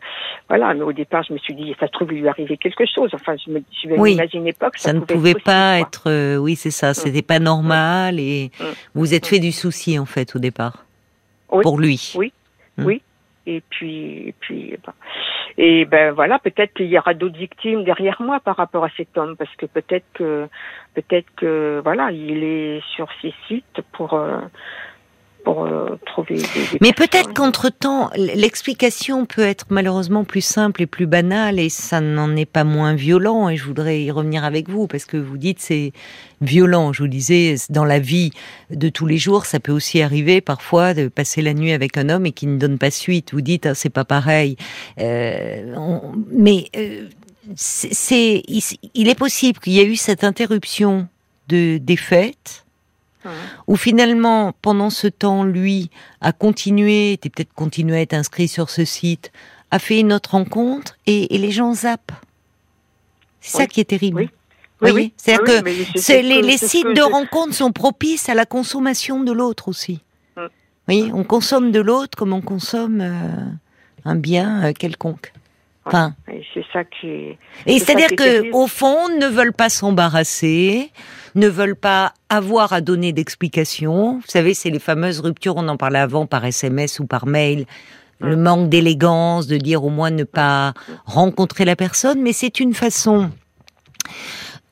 voilà. 0.50 0.74
Mais 0.74 0.82
au 0.82 0.94
départ 0.94 1.24
je 1.24 1.34
me 1.34 1.38
suis 1.38 1.54
dit 1.54 1.76
ça 1.80 1.88
se 1.88 1.92
trouve 1.92 2.14
il 2.14 2.22
lui 2.22 2.28
arrivait 2.28 2.58
quelque 2.58 2.86
chose. 2.86 3.12
Enfin 3.14 3.36
je 3.46 3.52
me 3.52 3.62
je 3.72 3.90
oui. 3.90 4.18
pas 4.58 4.72
que 4.72 4.80
ça, 4.80 4.94
ne 4.94 5.02
pouvait 5.02 5.34
pas 5.36 5.80
être 5.80 6.10
euh, 6.10 6.38
oui 6.38 6.56
c'est 6.56 6.72
ça 6.72 6.92
mm. 6.92 6.94
c'était 6.94 7.22
pas 7.22 7.40
normal 7.40 8.20
et 8.20 8.52
mm. 8.60 8.64
vous 8.96 9.14
êtes 9.14 9.28
fait 9.28 9.40
du 9.40 9.52
souci 9.52 10.00
en 10.00 10.06
fait 10.06 10.36
au 10.36 10.40
départ. 10.40 10.86
Pour 11.48 11.80
lui. 11.80 12.14
Oui. 12.16 12.34
Mm. 12.78 12.86
oui. 12.86 13.02
Et 13.46 13.62
puis 13.70 14.30
et 14.30 14.36
puis 14.40 14.76
ben, 14.86 14.94
et 15.58 15.86
ben 15.86 16.12
voilà, 16.12 16.38
peut-être 16.40 16.74
qu'il 16.74 16.88
y 16.88 16.98
aura 16.98 17.14
d'autres 17.14 17.38
victimes 17.38 17.84
derrière 17.84 18.22
moi 18.22 18.40
par 18.42 18.58
rapport 18.58 18.84
à 18.84 18.90
cet 18.98 19.18
homme, 19.18 19.38
parce 19.38 19.54
que 19.56 19.66
peut-être 19.66 20.06
que 20.14 20.48
peut-être 20.94 21.28
que 21.36 21.82
voilà, 21.84 22.12
il 22.12 22.44
est 22.44 22.82
sur 22.96 23.08
ces 23.22 23.34
sites 23.48 23.82
pour 23.94 24.14
euh, 24.14 24.40
pour 25.46 25.64
euh, 25.64 25.98
trouver. 26.06 26.36
Des, 26.36 26.78
Mais 26.82 26.92
peut-être 26.92 27.34
qu'entre-temps, 27.34 28.10
l'explication 28.18 29.26
peut 29.26 29.44
être 29.44 29.68
malheureusement 29.70 30.26
plus 30.26 30.42
simple 30.42 30.82
et 30.82 30.88
plus 30.88 31.06
banale, 31.06 31.60
et 31.60 31.70
ça 31.70 32.02
n'en 32.02 32.36
est 32.36 32.46
pas 32.46 32.66
moins 32.66 32.96
violent. 32.96 33.48
Et 33.48 33.56
je 33.56 33.64
voudrais 33.64 34.02
y 34.02 34.12
revenir 34.12 34.44
avec 34.44 34.68
vous 34.68 34.88
parce 34.88 35.06
que 35.06 35.16
vous 35.16 35.38
dites 35.38 35.60
c'est 35.62 35.94
violent. 36.42 36.92
Je 36.92 37.04
vous 37.04 37.08
disais 37.08 37.56
dans 37.70 37.86
la 37.86 38.00
vie 38.00 38.32
de 38.72 38.90
tous 38.90 39.06
les 39.06 39.18
jours, 39.18 39.46
ça 39.46 39.60
peut 39.62 39.72
aussi 39.72 40.02
arriver 40.02 40.42
parfois 40.42 40.94
de 40.94 41.08
passer 41.08 41.42
la 41.42 41.54
nuit 41.54 41.72
avec 41.72 41.96
un 41.98 42.10
homme 42.10 42.26
et 42.26 42.32
qui 42.32 42.48
ne 42.48 42.58
donne 42.58 42.78
pas 42.78 42.92
suite. 42.92 43.32
Vous 43.32 43.42
dites 43.42 43.68
ah, 43.68 43.76
c'est 43.76 43.90
pas 43.90 44.06
pareil, 44.06 44.58
euh, 45.00 45.76
mais 46.32 46.66
euh, 46.76 47.08
c'est 47.56 48.44
il, 48.48 49.08
est 49.08 49.18
possible 49.18 49.60
qu'il 49.60 49.74
y 49.74 49.80
ait 49.80 49.86
eu 49.86 49.96
cette 49.96 50.24
interruption 50.24 51.08
de 51.48 51.78
des 51.78 51.98
fêtes 51.98 52.65
ou 53.68 53.76
finalement, 53.76 54.54
pendant 54.62 54.90
ce 54.90 55.08
temps, 55.08 55.44
lui 55.44 55.90
a 56.22 56.32
continué, 56.32 57.14
était 57.14 57.30
peut-être 57.30 57.54
continué 57.54 57.98
à 57.98 58.02
être 58.02 58.14
inscrit 58.14 58.48
sur 58.48 58.70
ce 58.70 58.86
site, 58.86 59.32
a 59.72 59.80
fait 59.80 60.00
une 60.00 60.14
autre 60.14 60.32
rencontre 60.32 60.98
et, 61.06 61.28
les 61.38 61.52
gens 61.52 61.74
zappent. 61.74 62.12
C'est 63.42 63.58
ça 63.58 63.68
qui 63.68 63.80
est 63.80 63.86
terrible. 63.86 64.22
Oui. 64.22 64.30
Oui, 64.82 65.14
C'est-à-dire 65.18 65.64
que 65.64 65.66
les, 65.66 66.58
sites 66.58 66.86
de 66.86 67.02
rencontres 67.02 67.54
sont 67.54 67.72
propices 67.72 68.30
à 68.30 68.34
la 68.36 68.46
consommation 68.46 69.24
de 69.24 69.32
l'autre 69.32 69.70
aussi. 69.70 70.02
Mm. 70.36 70.42
Oui, 70.90 71.12
on 71.14 71.24
consomme 71.24 71.72
de 71.72 71.80
l'autre 71.80 72.18
comme 72.18 72.34
on 72.34 72.42
consomme 72.42 73.02
euh, 73.02 73.46
un 74.04 74.16
bien 74.16 74.66
euh, 74.66 74.74
quelconque. 74.74 75.32
Enfin, 75.86 76.16
c'est 76.54 76.66
ça 76.74 76.84
qui. 76.84 77.38
Et 77.68 77.80
c'est-à-dire 77.80 78.16
que 78.16 78.52
au 78.54 78.66
fond, 78.66 79.08
ne 79.20 79.28
veulent 79.28 79.54
pas 79.54 79.70
s'embarrasser, 79.70 80.92
ne 81.36 81.48
veulent 81.48 81.76
pas 81.76 82.14
avoir 82.30 82.74
à 82.74 82.82
donner 82.82 83.14
d'explications. 83.14 84.16
Vous 84.16 84.28
savez, 84.28 84.54
c'est 84.54 84.70
les 84.70 84.80
fameuses 84.80 85.20
ruptures, 85.20 85.56
on 85.58 85.68
en 85.68 85.78
parlait 85.78 86.00
avant 86.00 86.26
par 86.26 86.44
SMS 86.46 87.00
ou 87.00 87.06
par 87.06 87.28
mail. 87.28 87.66
Le 88.20 88.38
manque 88.38 88.70
d'élégance, 88.70 89.46
de 89.48 89.58
dire 89.58 89.84
au 89.84 89.90
moins 89.90 90.10
ne 90.10 90.24
pas 90.24 90.74
rencontrer 91.06 91.66
la 91.66 91.76
personne, 91.76 92.22
mais 92.22 92.34
c'est 92.34 92.60
une 92.60 92.74
façon 92.74 93.30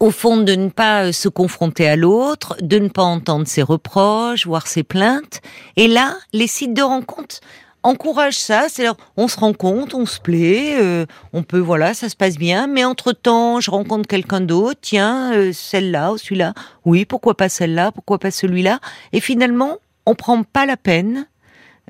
au 0.04 0.12
fond 0.12 0.38
de 0.38 0.54
ne 0.54 0.70
pas 0.70 1.06
euh, 1.06 1.12
se 1.14 1.30
confronter 1.30 1.88
à 1.88 1.96
l'autre, 1.96 2.58
de 2.62 2.78
ne 2.78 2.90
pas 2.90 3.04
entendre 3.04 3.48
ses 3.48 3.62
reproches, 3.62 4.46
voir 4.46 4.68
ses 4.68 4.84
plaintes. 4.84 5.42
Et 5.78 5.88
là, 5.88 6.18
les 6.34 6.48
sites 6.48 6.74
de 6.74 6.82
rencontres 6.82 7.40
encourage 7.84 8.38
ça, 8.38 8.68
c'est 8.70 8.88
on 9.18 9.28
se 9.28 9.40
rencontre, 9.40 9.96
on 9.96 10.06
se 10.06 10.20
plaît, 10.20 10.78
euh, 10.82 11.06
on 11.34 11.44
peut 11.44 11.60
voilà, 11.60 11.94
ça 11.94 12.10
se 12.10 12.16
passe 12.16 12.38
bien, 12.38 12.68
mais 12.68 12.84
entre 12.84 13.12
temps, 13.12 13.60
je 13.60 13.70
rencontre 13.70 14.08
quelqu'un 14.08 14.42
d'autre, 14.42 14.80
tiens, 14.82 15.34
euh, 15.34 15.52
celle-là 15.54 16.14
ou 16.14 16.18
celui-là, 16.18 16.54
oui, 16.86 17.06
pourquoi 17.06 17.36
pas 17.36 17.50
celle-là, 17.50 17.92
pourquoi 17.92 18.18
pas 18.20 18.32
celui-là, 18.32 18.80
et 19.12 19.20
finalement, 19.20 19.78
on 20.06 20.16
prend 20.16 20.44
pas 20.44 20.66
la 20.66 20.78
peine 20.78 21.28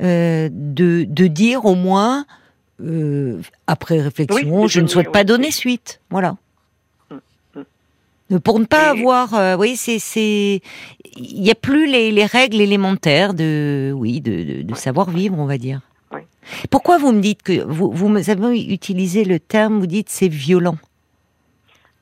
euh, 0.02 0.50
de, 0.52 1.06
de 1.08 1.28
dire 1.28 1.66
au 1.66 1.76
moins 1.76 2.26
après 3.68 4.02
réflexion, 4.02 4.68
je 4.68 4.82
ne 4.82 4.88
souhaite 4.88 5.12
pas 5.12 5.24
donner 5.24 5.52
suite, 5.52 6.02
voilà. 6.10 6.36
Pour 8.44 8.60
ne 8.60 8.66
pas 8.66 8.90
avoir, 8.90 9.60
oui, 9.60 9.76
c'est, 9.76 10.00
c'est, 10.00 10.62
il 11.18 11.42
n'y 11.42 11.52
a 11.52 11.56
plus 11.56 11.88
les, 11.88 12.12
les, 12.12 12.26
règles 12.26 12.62
élémentaires 12.62 13.34
de, 13.34 13.92
oui, 13.96 14.22
de, 14.22 14.44
de, 14.44 14.62
de 14.64 14.76
savoir 14.76 15.10
vivre, 15.10 15.38
on 15.38 15.46
va 15.46 15.58
dire. 15.58 15.82
Pourquoi 16.70 16.98
vous 16.98 17.12
me 17.12 17.22
dites 17.22 17.44
que 17.44 17.64
vous, 17.64 17.92
vous 17.92 18.30
avez 18.30 18.64
utilisé 18.74 19.24
le 19.24 19.40
terme, 19.40 19.80
vous 19.80 19.88
dites 19.88 20.10
c'est 20.10 20.28
violent? 20.28 20.78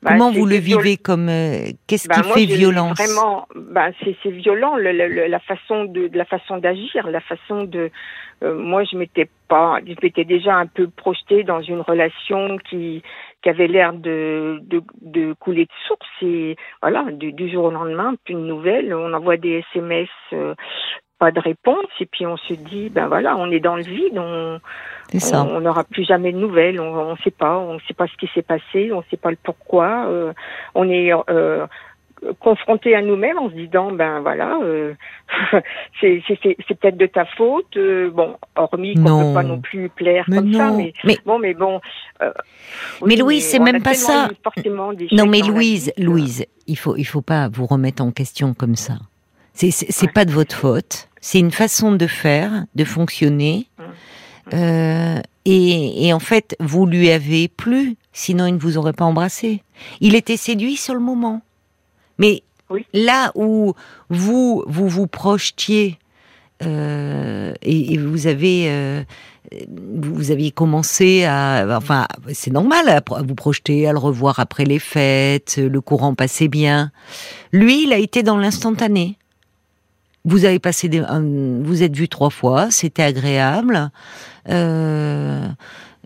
Bah, 0.02 0.12
Comment 0.12 0.32
vous 0.32 0.46
le 0.46 0.56
vivez 0.56 0.96
comme 0.96 1.28
euh, 1.28 1.70
qu'est-ce 1.86 2.08
bah, 2.08 2.16
qui 2.16 2.32
fait 2.32 2.44
violence? 2.44 2.98
Vraiment, 2.98 3.46
bah, 3.54 3.90
c'est 4.02 4.30
violent 4.30 4.76
le, 4.76 4.90
le, 4.90 5.28
la 5.28 5.38
façon 5.38 5.84
de, 5.84 6.10
la 6.12 6.24
façon 6.24 6.58
d'agir, 6.58 7.08
la 7.08 7.20
façon 7.20 7.62
de. 7.64 7.90
Euh, 8.42 8.54
moi, 8.58 8.82
je 8.82 8.96
m'étais 8.96 9.28
pas, 9.46 9.78
je 9.86 9.94
m'étais 10.02 10.24
déjà 10.24 10.56
un 10.56 10.66
peu 10.66 10.88
projetée 10.88 11.44
dans 11.44 11.60
une 11.62 11.82
relation 11.82 12.58
qui 12.68 13.04
qui 13.42 13.48
avait 13.48 13.66
l'air 13.66 13.92
de, 13.92 14.60
de, 14.62 14.82
de 15.00 15.34
couler 15.34 15.64
de 15.64 15.72
source 15.86 16.08
et 16.22 16.56
voilà 16.80 17.04
du, 17.10 17.32
du 17.32 17.50
jour 17.50 17.64
au 17.64 17.70
lendemain 17.70 18.14
plus 18.24 18.34
de 18.34 18.40
nouvelles 18.40 18.94
on 18.94 19.12
envoie 19.12 19.36
des 19.36 19.64
SMS 19.74 20.08
euh, 20.32 20.54
pas 21.18 21.30
de 21.30 21.40
réponse 21.40 21.86
et 22.00 22.06
puis 22.06 22.26
on 22.26 22.36
se 22.36 22.54
dit 22.54 22.88
ben 22.88 23.06
voilà 23.06 23.36
on 23.36 23.50
est 23.50 23.60
dans 23.60 23.76
le 23.76 23.82
vide 23.82 24.18
on 24.18 24.58
on 25.32 25.60
n'aura 25.60 25.84
plus 25.84 26.04
jamais 26.04 26.32
de 26.32 26.38
nouvelles 26.38 26.80
on 26.80 27.12
ne 27.12 27.16
sait 27.18 27.30
pas 27.30 27.58
on 27.58 27.78
sait 27.80 27.94
pas 27.94 28.06
ce 28.06 28.16
qui 28.16 28.28
s'est 28.34 28.42
passé 28.42 28.92
on 28.92 29.02
sait 29.10 29.16
pas 29.16 29.30
le 29.30 29.38
pourquoi 29.42 30.06
euh, 30.08 30.32
on 30.74 30.88
est 30.88 31.12
euh, 31.28 31.66
confronté 32.40 32.94
à 32.94 33.02
nous-mêmes 33.02 33.38
en 33.38 33.50
se 33.50 33.54
disant 33.54 33.92
ben 33.92 34.20
voilà 34.20 34.58
euh, 34.62 34.94
c'est 36.00 36.22
peut-être 36.80 36.96
de 36.96 37.06
ta 37.06 37.24
faute 37.24 37.76
euh, 37.76 38.10
bon 38.10 38.36
hormis 38.56 38.94
qu'on 38.94 39.00
ne 39.00 39.28
peut 39.28 39.34
pas 39.34 39.42
non 39.42 39.60
plus 39.60 39.88
plaire 39.88 40.24
comme 40.26 40.52
ça 40.52 40.70
mais, 41.04 41.18
bon 41.26 41.38
mais 41.38 41.54
bon 41.54 41.80
euh, 42.22 42.32
mais 43.04 43.16
Louise 43.16 43.44
c'est 43.44 43.58
même 43.58 43.82
pas 43.82 43.94
ça 43.94 44.28
non 45.12 45.26
mais 45.26 45.40
Louise 45.40 45.92
Louise 45.98 46.46
il 46.66 46.78
faut 46.78 46.96
il 46.96 47.04
faut 47.04 47.22
pas 47.22 47.48
vous 47.48 47.66
remettre 47.66 48.02
en 48.02 48.10
question 48.12 48.54
comme 48.54 48.76
ça 48.76 48.94
c'est 49.52 49.70
c'est 49.70 50.12
pas 50.12 50.24
de 50.24 50.30
votre 50.30 50.54
faute 50.54 51.08
c'est 51.22 51.38
une 51.38 51.52
façon 51.52 51.92
de 51.92 52.06
faire, 52.06 52.66
de 52.74 52.84
fonctionner. 52.84 53.68
Mmh. 53.78 53.82
Euh, 54.54 55.20
et, 55.44 56.06
et, 56.06 56.12
en 56.12 56.18
fait, 56.18 56.56
vous 56.60 56.84
lui 56.84 57.10
avez 57.10 57.48
plu, 57.48 57.96
sinon 58.12 58.46
il 58.46 58.54
ne 58.54 58.58
vous 58.58 58.76
aurait 58.76 58.92
pas 58.92 59.04
embrassé. 59.04 59.62
Il 60.00 60.16
était 60.16 60.36
séduit 60.36 60.76
sur 60.76 60.94
le 60.94 61.00
moment. 61.00 61.40
Mais 62.22 62.44
là 62.94 63.32
où 63.34 63.74
vous 64.08 64.62
vous 64.68 64.88
vous 64.88 65.08
projetiez 65.08 65.98
euh, 66.62 67.52
et, 67.62 67.94
et, 67.94 67.98
vous 67.98 68.28
avez 68.28 68.66
euh, 68.68 69.02
vous 69.66 70.30
aviez 70.30 70.52
commencé 70.52 71.24
à 71.24 71.66
enfin 71.76 72.06
c'est 72.32 72.52
normal 72.52 72.88
à 72.88 73.02
vous 73.22 73.34
projeter 73.34 73.88
à 73.88 73.92
le 73.92 73.98
revoir 73.98 74.38
après 74.38 74.64
les 74.64 74.78
fêtes 74.78 75.58
le 75.58 75.80
courant 75.80 76.14
passait 76.14 76.46
bien. 76.46 76.92
Lui 77.50 77.82
il 77.82 77.92
a 77.92 77.98
été 77.98 78.22
dans 78.22 78.36
l'instantané. 78.36 79.18
Vous 80.24 80.44
avez 80.44 80.60
passé 80.60 80.88
des, 80.88 81.00
vous 81.00 81.82
êtes 81.82 81.96
vu 81.96 82.08
trois 82.08 82.30
fois, 82.30 82.70
c'était 82.70 83.02
agréable. 83.02 83.90
Euh, 84.48 85.48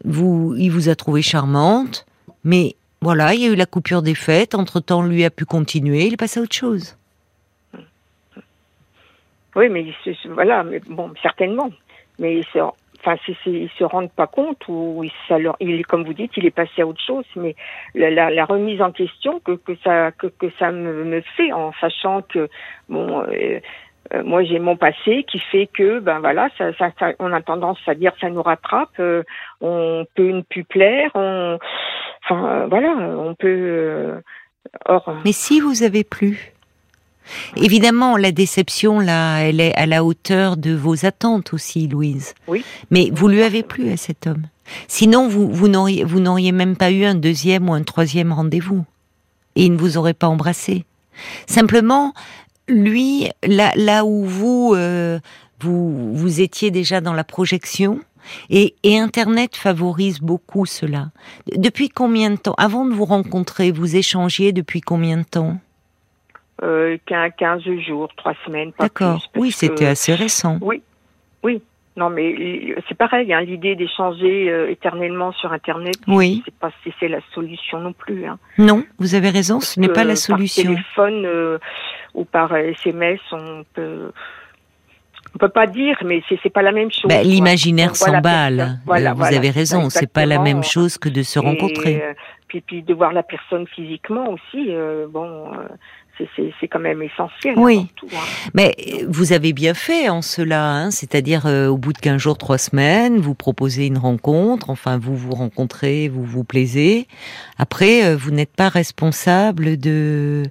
vous, 0.07 0.55
il 0.57 0.71
vous 0.71 0.89
a 0.89 0.95
trouvé 0.95 1.21
charmante, 1.21 2.07
mais 2.43 2.77
voilà, 3.01 3.35
il 3.35 3.41
y 3.41 3.47
a 3.47 3.53
eu 3.53 3.57
la 3.57 3.67
coupure 3.67 4.03
des 4.03 4.15
fêtes. 4.15 4.55
Entre 4.55 4.81
temps, 4.81 5.03
lui 5.03 5.25
a 5.25 5.31
pu 5.31 5.45
continuer. 5.45 6.07
Il 6.07 6.15
est 6.15 6.19
passé 6.19 6.41
à 6.41 6.43
autre 6.43 6.55
chose. 6.55 6.97
Oui, 9.55 9.69
mais 9.71 9.87
voilà, 10.29 10.63
mais 10.65 10.81
bon, 10.87 11.13
certainement. 11.23 11.71
Mais 12.19 12.43
se, 12.53 12.59
enfin, 12.59 13.17
ils 13.47 13.71
se 13.79 13.85
rendent 13.85 14.13
pas 14.13 14.27
compte 14.27 14.63
ou 14.69 15.05
ça 15.29 15.39
leur, 15.39 15.57
il, 15.61 15.87
comme 15.87 16.05
vous 16.05 16.13
dites, 16.13 16.33
il 16.37 16.47
est 16.47 16.51
passé 16.51 16.83
à 16.83 16.87
autre 16.87 17.03
chose. 17.03 17.25
Mais 17.37 17.55
la, 17.95 18.45
remise 18.45 18.83
en 18.83 18.93
question 18.93 19.41
que, 19.41 19.53
que 19.53 19.77
ça 19.83 20.13
que, 20.13 20.27
que 20.27 20.51
ça 20.59 20.73
me, 20.73 21.05
me, 21.05 21.21
fait 21.37 21.53
en 21.53 21.73
sachant 21.81 22.23
que 22.23 22.49
bon. 22.89 23.23
Euh, 23.23 23.61
euh, 24.15 24.23
moi 24.23 24.45
j'ai 24.45 24.61
mon 24.61 24.77
passé 24.77 25.25
qui 25.25 25.41
fait 25.41 25.67
que 25.67 25.99
ben 25.99 26.21
voilà 26.21 26.49
ça, 26.57 26.71
ça, 26.79 27.13
on 27.19 27.33
a 27.33 27.43
tendance 27.43 27.81
à 27.89 27.95
dire 27.97 28.13
ça 28.21 28.31
nous 28.31 28.43
rattrape 28.43 29.01
euh, 29.01 29.25
on 29.61 30.07
peut 30.15 30.31
ne 30.31 30.43
plus 30.43 30.63
plaire 30.63 31.11
on 31.15 31.59
enfin 32.29 32.47
euh, 32.47 32.67
voilà 32.67 32.89
on 32.91 33.35
peut 33.35 34.21
or 34.85 35.17
mais 35.25 35.33
si 35.33 35.61
vous 35.61 35.83
avez 35.83 36.05
plu 36.05 36.53
Évidemment, 37.57 38.17
la 38.17 38.33
déception, 38.33 39.01
là, 39.01 39.39
elle 39.39 39.61
est 39.61 39.75
à 39.75 39.87
la 39.87 40.05
hauteur 40.05 40.57
de 40.57 40.75
vos 40.75 41.07
attentes 41.07 41.53
aussi, 41.53 41.89
Louise. 41.89 42.35
Oui. 42.47 42.65
Mais 42.91 43.11
vous 43.13 43.29
lui 43.29 43.43
avez 43.43 43.63
plu 43.63 43.91
à 43.91 43.97
cet 43.97 44.27
homme. 44.27 44.45
Sinon, 44.89 45.29
vous, 45.29 45.69
n'auriez, 45.69 46.05
vous 46.05 46.21
n'auriez 46.21 46.53
même 46.53 46.77
pas 46.77 46.91
eu 46.91 47.05
un 47.05 47.15
deuxième 47.15 47.69
ou 47.69 47.75
un 47.75 47.83
troisième 47.83 48.33
rendez-vous. 48.33 48.85
Et 49.55 49.65
il 49.65 49.73
ne 49.73 49.79
vous 49.79 49.97
aurait 49.97 50.15
pas 50.15 50.29
embrassé. 50.29 50.85
Simplement, 51.47 52.13
lui, 52.69 53.31
là, 53.47 53.73
là 53.77 54.05
où 54.05 54.25
vous, 54.25 54.75
euh, 54.75 55.19
vous, 55.61 56.15
vous 56.15 56.41
étiez 56.41 56.71
déjà 56.71 57.01
dans 57.01 57.15
la 57.15 57.25
projection, 57.25 58.01
et, 58.51 58.75
et, 58.83 58.99
Internet 58.99 59.57
favorise 59.57 60.21
beaucoup 60.21 60.67
cela. 60.67 61.07
Depuis 61.55 61.89
combien 61.89 62.31
de 62.31 62.37
temps 62.37 62.55
Avant 62.59 62.85
de 62.85 62.93
vous 62.93 63.05
rencontrer, 63.05 63.71
vous 63.71 63.97
échangiez 63.97 64.53
depuis 64.53 64.81
combien 64.81 65.19
de 65.19 65.25
temps? 65.25 65.59
Euh, 66.63 66.97
15 67.07 67.63
jours, 67.87 68.09
3 68.17 68.35
semaines. 68.47 68.73
D'accord. 68.79 69.31
Oui, 69.37 69.53
c'était 69.53 69.87
assez 69.87 70.15
récent. 70.15 70.59
Oui, 70.61 70.83
oui. 71.43 71.61
Non, 71.97 72.11
mais 72.11 72.75
c'est 72.89 72.97
pareil. 72.97 73.33
Hein, 73.33 73.41
L'idée 73.41 73.75
d'échanger 73.75 74.51
euh, 74.51 74.71
éternellement 74.71 75.33
sur 75.33 75.53
Internet, 75.53 75.97
oui. 76.07 76.43
c'est 76.45 76.55
pas 76.55 76.71
si 76.83 76.93
c'est 77.01 77.09
la 77.09 77.21
solution 77.33 77.81
non 77.81 77.95
plus. 77.95 78.27
Hein. 78.27 78.39
Non, 78.59 78.85
vous 78.99 79.15
avez 79.15 79.31
raison. 79.31 79.61
ce 79.61 79.81
n'est 79.81 79.89
pas 79.89 80.05
la 80.05 80.17
solution. 80.17 80.63
Par 80.65 80.73
téléphone 80.75 81.25
euh, 81.25 81.59
ou 82.15 82.25
par 82.27 82.55
SMS, 82.55 83.21
on 83.33 83.65
peut 83.73 84.13
on 85.37 85.39
peut 85.39 85.51
pas 85.51 85.67
dire, 85.67 85.99
mais 86.03 86.23
c'est 86.43 86.51
pas 86.51 86.63
la 86.63 86.73
même 86.73 86.91
chose. 86.91 87.11
Bah, 87.11 87.23
L'imaginaire 87.23 87.95
s'emballe. 87.95 88.79
Voilà, 88.87 89.13
vous 89.13 89.25
avez 89.25 89.51
raison, 89.51 89.91
c'est 89.91 90.11
pas 90.11 90.25
la 90.25 90.39
même 90.39 90.63
chose 90.63 90.97
que 90.97 91.11
de 91.11 91.23
se 91.23 91.39
rencontrer. 91.39 92.03
Euh, 92.03 92.15
puis 92.49 92.63
puis 92.63 92.83
de 92.83 92.95
voir 92.95 93.13
la 93.13 93.23
personne 93.23 93.67
physiquement 93.67 94.31
aussi. 94.31 94.71
bon, 95.11 95.51
c'est 96.61 96.69
quand 96.69 96.79
même 96.79 97.03
essentiel. 97.03 97.55
Oui, 97.59 97.89
hein. 98.03 98.17
mais 98.55 98.75
vous 99.09 99.33
avez 99.33 99.53
bien 99.53 99.75
fait 99.75 100.09
en 100.09 100.23
cela, 100.23 100.73
hein, 100.73 100.91
c'est-à-dire 100.91 101.47
euh, 101.47 101.69
au 101.69 101.77
bout 101.77 101.93
de 101.93 101.99
15 101.99 102.19
jours, 102.21 102.39
3 102.39 102.59
semaines, 102.59 103.19
vous 103.19 103.35
proposez 103.35 103.87
une 103.87 103.99
rencontre, 103.99 104.71
enfin 104.71 104.99
vous 104.99 105.17
vous 105.17 105.33
rencontrez, 105.33 106.09
vous 106.09 106.25
vous 106.25 106.45
plaisez. 106.45 107.07
Après, 107.59 108.05
euh, 108.05 108.17
vous 108.17 108.31
n'êtes 108.31 108.55
pas 108.55 108.69
responsable 108.69 109.77
de 109.77 110.45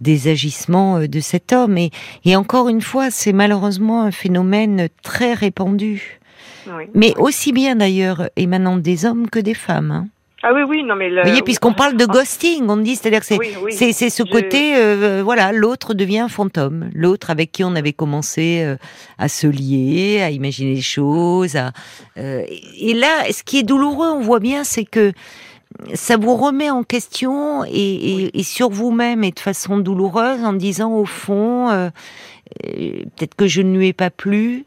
des 0.00 0.28
agissements 0.28 0.98
euh, 0.98 1.08
de 1.08 1.20
cet 1.20 1.52
homme. 1.52 1.78
Et, 1.78 1.90
et 2.24 2.36
encore 2.36 2.68
une 2.68 2.82
fois, 2.82 3.10
c'est 3.10 3.32
malheureusement 3.32 4.02
un 4.02 4.10
phénomène 4.10 4.88
très 5.02 5.32
répandu. 5.32 6.20
Oui, 6.68 6.84
mais 6.94 7.14
aussi 7.16 7.52
bien 7.52 7.76
d'ailleurs 7.76 8.28
émanant 8.36 8.76
des 8.76 9.04
hommes 9.04 9.30
que 9.30 9.38
des 9.38 9.54
femmes. 9.54 9.90
Hein. 9.90 10.08
Ah 10.48 10.52
oui, 10.54 10.62
oui, 10.62 10.84
non 10.84 10.94
mais. 10.94 11.10
Le... 11.10 11.22
Vous 11.22 11.28
voyez, 11.28 11.42
puisqu'on 11.42 11.72
parle 11.72 11.96
de 11.96 12.06
ghosting, 12.06 12.68
on 12.68 12.76
dit, 12.76 12.94
c'est-à-dire 12.94 13.18
que 13.18 13.26
c'est 13.26 13.92
c'est 13.92 14.10
ce 14.10 14.22
côté, 14.22 14.76
euh, 14.76 15.22
voilà, 15.24 15.50
l'autre 15.50 15.92
devient 15.92 16.20
un 16.20 16.28
fantôme, 16.28 16.88
l'autre 16.94 17.30
avec 17.30 17.50
qui 17.50 17.64
on 17.64 17.74
avait 17.74 17.92
commencé 17.92 18.62
euh, 18.62 18.76
à 19.18 19.26
se 19.28 19.48
lier, 19.48 20.22
à 20.22 20.30
imaginer 20.30 20.74
des 20.76 20.82
choses, 20.82 21.56
à, 21.56 21.72
euh, 22.16 22.44
et 22.78 22.94
là, 22.94 23.24
ce 23.32 23.42
qui 23.42 23.58
est 23.58 23.64
douloureux, 23.64 24.06
on 24.06 24.20
voit 24.20 24.38
bien, 24.38 24.62
c'est 24.62 24.84
que 24.84 25.10
ça 25.94 26.16
vous 26.16 26.36
remet 26.36 26.70
en 26.70 26.84
question 26.84 27.64
et, 27.64 27.70
et, 27.72 28.38
et 28.38 28.42
sur 28.44 28.70
vous-même 28.70 29.24
et 29.24 29.32
de 29.32 29.40
façon 29.40 29.78
douloureuse 29.78 30.44
en 30.44 30.52
disant 30.52 30.92
au 30.92 31.06
fond, 31.06 31.90
peut-être 32.62 33.34
que 33.34 33.48
je 33.48 33.62
ne 33.62 33.76
lui 33.76 33.88
ai 33.88 33.92
pas 33.92 34.10
plu, 34.10 34.64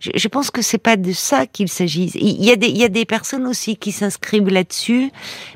je, 0.00 0.28
pense 0.28 0.50
que 0.50 0.62
c'est 0.62 0.78
pas 0.78 0.96
de 0.96 1.12
ça 1.12 1.46
qu'il 1.46 1.68
s'agit. 1.68 2.10
Il 2.14 2.44
y 2.44 2.50
a 2.50 2.56
des, 2.56 2.68
il 2.68 2.76
y 2.76 2.84
a 2.84 2.88
des 2.88 3.04
personnes 3.04 3.46
aussi 3.46 3.76
qui 3.76 3.92
s'inscrivent 3.92 4.48
là-dessus, 4.48 5.10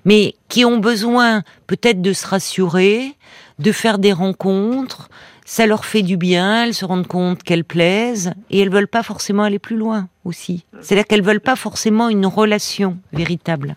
mais 0.05 0.35
qui 0.49 0.65
ont 0.65 0.79
besoin 0.79 1.43
peut-être 1.67 2.03
de 2.03 2.13
se 2.13 2.27
rassurer, 2.27 3.15
de 3.59 3.73
faire 3.73 3.99
des 3.99 4.13
rencontres. 4.13 5.09
Ça 5.45 5.67
leur 5.67 5.85
fait 5.85 6.03
du 6.03 6.17
bien, 6.17 6.65
elles 6.65 6.75
se 6.75 6.85
rendent 6.85 7.07
compte 7.07 7.43
qu'elles 7.43 7.65
plaisent 7.65 8.33
et 8.51 8.61
elles 8.61 8.71
veulent 8.71 8.89
pas 8.89 9.03
forcément 9.03 9.43
aller 9.43 9.59
plus 9.59 9.77
loin 9.77 10.09
aussi. 10.25 10.65
C'est-à-dire 10.81 11.07
qu'elles 11.07 11.23
veulent 11.23 11.41
pas 11.41 11.57
forcément 11.57 12.09
une 12.09 12.27
relation 12.27 12.99
véritable. 13.13 13.77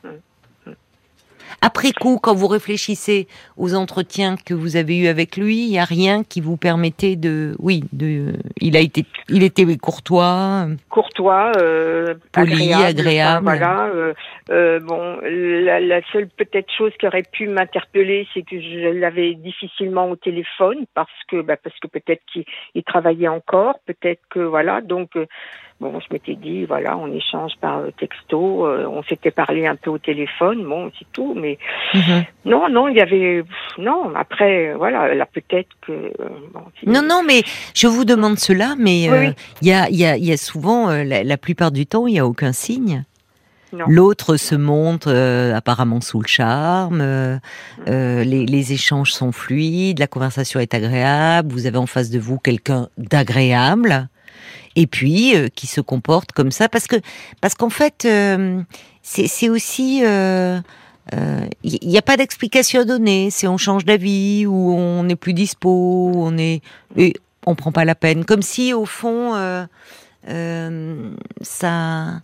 Après 1.65 1.93
coup, 1.93 2.19
quand 2.22 2.36
vous 2.36 2.45
réfléchissez 2.45 3.27
aux 3.57 3.74
entretiens 3.74 4.36
que 4.38 4.53
vous 4.53 4.75
avez 4.75 5.00
eus 5.00 5.07
avec 5.07 5.36
lui, 5.36 5.65
il 5.65 5.72
n'y 5.72 5.79
a 5.79 5.84
rien 5.84 6.24
qui 6.24 6.39
vous 6.39 6.57
permettait 6.57 7.15
de, 7.15 7.55
oui, 7.57 7.84
de, 7.91 8.34
il 8.62 8.77
a 8.77 8.81
été, 8.81 9.03
il 9.29 9.41
était 9.41 9.65
courtois, 9.77 10.67
courtois, 10.91 11.53
euh, 11.57 12.13
poli, 12.31 12.72
agréable. 12.72 13.45
voilà. 13.45 13.88
Euh, 13.88 14.13
euh, 14.51 14.79
bon, 14.79 15.17
la, 15.24 16.01
seule 16.12 16.27
peut-être 16.27 16.72
chose 16.72 16.91
qui 17.00 17.07
aurait 17.07 17.24
pu 17.24 17.48
m'interpeller, 17.48 18.27
c'est 18.36 18.43
que 18.43 18.62
je 18.62 19.00
l'avais 19.00 19.34
difficilement 19.34 20.07
au 20.12 20.15
téléphone 20.15 20.86
parce 20.93 21.10
que, 21.27 21.41
bah, 21.41 21.57
parce 21.57 21.79
que 21.79 21.88
peut-être 21.88 22.22
qu'il 22.31 22.84
travaillait 22.84 23.27
encore, 23.27 23.79
peut-être 23.88 24.22
que 24.29 24.39
voilà, 24.39 24.81
donc 24.81 25.17
bon, 25.82 26.00
je 26.00 26.05
m'étais 26.13 26.36
dit, 26.36 26.65
voilà, 26.65 26.98
on 26.98 27.12
échange 27.13 27.53
par 27.60 27.79
euh, 27.79 27.91
texto, 28.00 28.65
euh, 28.65 28.86
on 28.88 29.03
s'était 29.03 29.32
parlé 29.32 29.67
un 29.67 29.75
peu 29.75 29.89
au 29.91 29.98
téléphone, 29.98 30.63
bon, 30.63 30.91
c'est 30.98 31.05
tout, 31.12 31.34
mais 31.36 31.58
Mhm. 31.94 32.24
non, 32.46 32.70
non, 32.70 32.88
il 32.88 32.96
y 32.98 33.01
avait, 33.01 33.44
non, 33.77 34.13
après, 34.15 34.74
voilà, 34.75 35.13
là 35.13 35.25
peut-être 35.25 35.70
que. 35.82 35.91
euh, 35.91 36.12
bon, 36.53 36.62
Non, 36.88 37.01
non, 37.01 37.22
mais 37.27 37.44
je 37.74 37.88
vous 37.88 38.05
demande 38.05 38.39
cela, 38.39 38.75
mais 38.77 39.08
Oui, 39.10 39.17
oui. 39.27 39.34
il 39.62 39.67
y, 39.67 39.74
a, 39.74 39.89
y, 39.89 40.05
a, 40.05 40.17
y 40.17 40.32
a 40.32 40.38
souvent, 40.38 40.88
la, 40.89 41.24
la 41.24 41.38
plupart 41.38 41.72
du 41.72 41.86
temps, 41.86 42.08
il 42.08 42.13
n'y 42.13 42.20
a 42.20 42.25
aucun 42.25 42.51
signe. 42.53 43.03
L'autre 43.89 44.38
se 44.38 44.55
montre 44.55 45.10
euh, 45.12 45.53
apparemment 45.53 46.00
sous 46.00 46.22
le 46.22 46.27
charme, 46.27 47.01
euh, 47.01 47.36
euh, 47.89 48.24
les, 48.24 48.46
les 48.46 48.72
échanges 48.72 49.12
sont 49.12 49.34
fluides, 49.34 50.00
la 50.00 50.08
conversation 50.08 50.62
est 50.62 50.74
agréable, 50.74 51.51
vous 51.51 51.65
avez 51.67 51.77
en 51.77 51.86
face 51.86 52.10
de 52.10 52.17
vous 52.17 52.39
quelqu'un 52.39 52.88
d'agréable, 52.98 54.08
et 54.75 54.88
puis 54.88 55.36
euh, 55.36 55.48
qui 55.53 55.67
se 55.67 55.82
comporte 55.82 56.32
comme 56.32 56.51
ça, 56.51 56.70
parce 56.70 56.88
que 56.88 56.98
parce 57.41 57.55
qu'en 57.55 57.70
fait, 57.70 58.05
euh, 58.05 58.62
c'est 59.01 59.50
aussi... 59.50 60.01
euh, 60.03 60.60
euh, 61.13 61.46
Il 61.63 61.88
n'y 61.88 61.98
a 61.98 62.01
pas 62.01 62.17
d'explication 62.17 62.82
à 62.82 62.86
donner. 62.86 63.29
C'est 63.29 63.48
on 63.48 63.58
change 63.58 63.86
d'avis 63.86 64.46
ou 64.48 64.74
on 64.74 65.03
n'est 65.03 65.15
plus 65.15 65.34
dispo, 65.34 66.12
on 66.15 66.38
est 66.38 66.62
et 66.98 67.13
on 67.46 67.53
prend 67.53 67.72
pas 67.72 67.86
la 67.86 67.94
peine. 67.96 68.25
Comme 68.25 68.41
si 68.41 68.74
au 68.74 68.86
fond 68.86 69.34
ça 71.41 72.22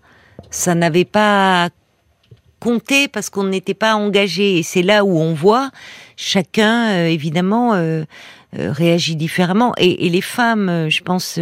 ça 0.50 0.75
n'avait 0.75 1.05
pas 1.05 1.70
compté 2.60 3.08
parce 3.08 3.29
qu'on 3.29 3.43
n'était 3.43 3.75
pas 3.75 3.96
engagé. 3.96 4.58
Et 4.58 4.63
c'est 4.63 4.81
là 4.81 5.05
où 5.05 5.20
on 5.20 5.34
voit 5.36 5.70
chacun 6.17 7.05
évidemment 7.05 7.75
euh, 7.75 8.03
réagit 8.53 9.15
différemment. 9.15 9.74
Et, 9.77 10.10
les 10.10 10.22
femmes, 10.22 10.89
je 10.89 11.01
pense, 11.03 11.39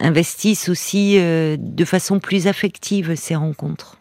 investissent 0.00 0.68
aussi 0.68 1.18
euh, 1.18 1.56
de 1.58 1.84
façon 1.84 2.20
plus 2.20 2.46
affective 2.46 3.14
ces 3.14 3.34
rencontres. 3.34 3.98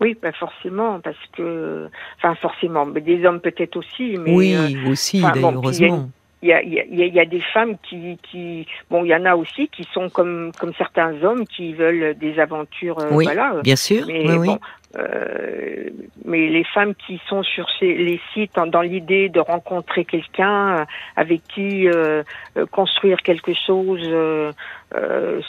Oui, 0.00 0.16
bah 0.22 0.32
forcément, 0.32 1.00
parce 1.00 1.16
que, 1.36 1.88
enfin 2.18 2.34
forcément, 2.36 2.86
mais 2.86 3.00
des 3.00 3.24
hommes 3.24 3.40
peut-être 3.40 3.76
aussi, 3.76 4.16
mais 4.16 4.32
oui, 4.32 4.54
euh, 4.54 4.90
aussi, 4.90 5.20
d'ailleurs, 5.20 5.54
heureusement. 5.54 6.08
Il 6.42 6.48
y 6.48 6.52
a, 6.52 6.62
y, 6.62 6.78
a, 6.80 6.84
y 7.06 7.20
a 7.20 7.24
des 7.24 7.40
femmes 7.52 7.76
qui, 7.82 8.18
qui, 8.22 8.66
bon, 8.90 9.04
il 9.04 9.08
y 9.08 9.14
en 9.14 9.24
a 9.24 9.34
aussi 9.34 9.68
qui 9.68 9.84
sont 9.92 10.08
comme 10.08 10.52
comme 10.58 10.72
certains 10.74 11.12
hommes 11.24 11.46
qui 11.46 11.72
veulent 11.74 12.14
des 12.16 12.38
aventures, 12.38 12.98
euh, 13.00 13.10
Oui, 13.12 13.24
voilà. 13.24 13.54
Bien 13.62 13.76
sûr, 13.76 14.04
Mais 14.06 14.24
oui, 14.24 14.36
oui. 14.38 14.46
bon, 14.46 14.58
euh, 14.96 15.90
mais 16.24 16.48
les 16.48 16.64
femmes 16.64 16.94
qui 16.94 17.20
sont 17.28 17.42
sur 17.42 17.66
ces, 17.78 17.94
les 17.94 18.20
sites 18.32 18.56
en- 18.56 18.66
dans 18.66 18.82
l'idée 18.82 19.28
de 19.28 19.40
rencontrer 19.40 20.04
quelqu'un 20.04 20.78
euh, 20.80 20.84
avec 21.16 21.42
qui 21.54 21.88
euh, 21.88 22.22
euh, 22.56 22.66
construire 22.66 23.18
quelque 23.22 23.52
chose, 23.66 24.00
euh, 24.02 24.52
euh, 24.94 25.40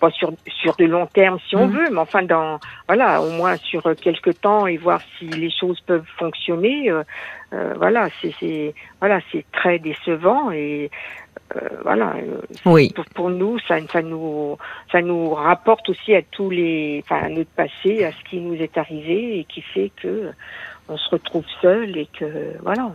pas 0.00 0.10
sur 0.10 0.32
sur 0.48 0.74
de 0.76 0.84
long 0.84 1.06
terme 1.06 1.38
si 1.48 1.56
on 1.56 1.66
Mhm. 1.68 1.72
veut, 1.76 1.90
mais 1.90 2.00
enfin 2.00 2.22
dans 2.22 2.60
voilà 2.86 3.20
au 3.22 3.30
moins 3.30 3.56
sur 3.58 3.86
euh, 3.86 3.94
quelque 3.94 4.30
temps 4.30 4.66
et 4.66 4.76
voir 4.76 5.00
si 5.18 5.24
les 5.26 5.50
choses 5.50 5.80
peuvent 5.80 6.06
fonctionner. 6.18 6.90
Euh, 7.56 7.74
voilà, 7.76 8.08
c'est 8.20 8.74
voilà 9.00 9.20
c'est 9.32 9.44
très 9.52 9.78
décevant 9.78 10.50
et 10.50 10.90
euh, 11.54 11.60
voilà. 11.82 12.14
euh, 12.16 12.40
Oui, 12.64 12.92
pour, 12.94 13.04
pour 13.14 13.30
nous, 13.30 13.58
ça, 13.60 13.76
ça 13.92 14.02
nous, 14.02 14.56
ça 14.90 15.00
nous 15.00 15.30
rapporte 15.30 15.88
aussi 15.88 16.14
à 16.14 16.22
tous 16.22 16.50
les, 16.50 17.02
enfin, 17.04 17.22
à 17.24 17.28
notre 17.28 17.50
passé, 17.50 18.04
à 18.04 18.12
ce 18.12 18.28
qui 18.28 18.40
nous 18.40 18.54
est 18.54 18.76
arrivé 18.76 19.38
et 19.38 19.44
qui 19.44 19.62
fait 19.62 19.92
que 20.02 20.32
on 20.88 20.96
se 20.96 21.10
retrouve 21.10 21.44
seul 21.60 21.96
et 21.96 22.06
que, 22.06 22.56
voilà. 22.62 22.92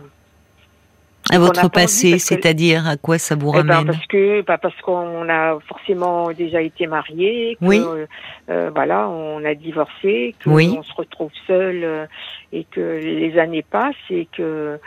À 1.32 1.38
qu'on 1.38 1.44
votre 1.44 1.70
passé, 1.70 2.18
c'est-à-dire 2.18 2.86
à 2.86 2.96
quoi 2.96 3.18
ça 3.18 3.34
vous 3.34 3.52
Eh 3.56 3.62
ben, 3.62 3.74
ramène 3.74 3.86
parce 3.92 4.06
que, 4.06 4.42
bah, 4.42 4.58
parce 4.58 4.78
qu'on 4.82 5.28
a 5.28 5.58
forcément 5.66 6.30
déjà 6.32 6.60
été 6.60 6.86
mariés, 6.86 7.56
que, 7.60 7.66
Oui. 7.66 7.80
euh, 7.84 8.06
euh, 8.50 8.70
voilà, 8.74 9.08
on 9.08 9.44
a 9.44 9.54
divorcé, 9.54 10.34
que 10.38 10.50
Oui. 10.50 10.74
on 10.78 10.82
se 10.82 10.92
retrouve 10.94 11.30
seul 11.46 11.80
euh, 11.84 12.06
et 12.52 12.64
que 12.64 13.00
les 13.02 13.38
années 13.38 13.62
passent 13.62 13.94
et 14.10 14.26
que 14.36 14.78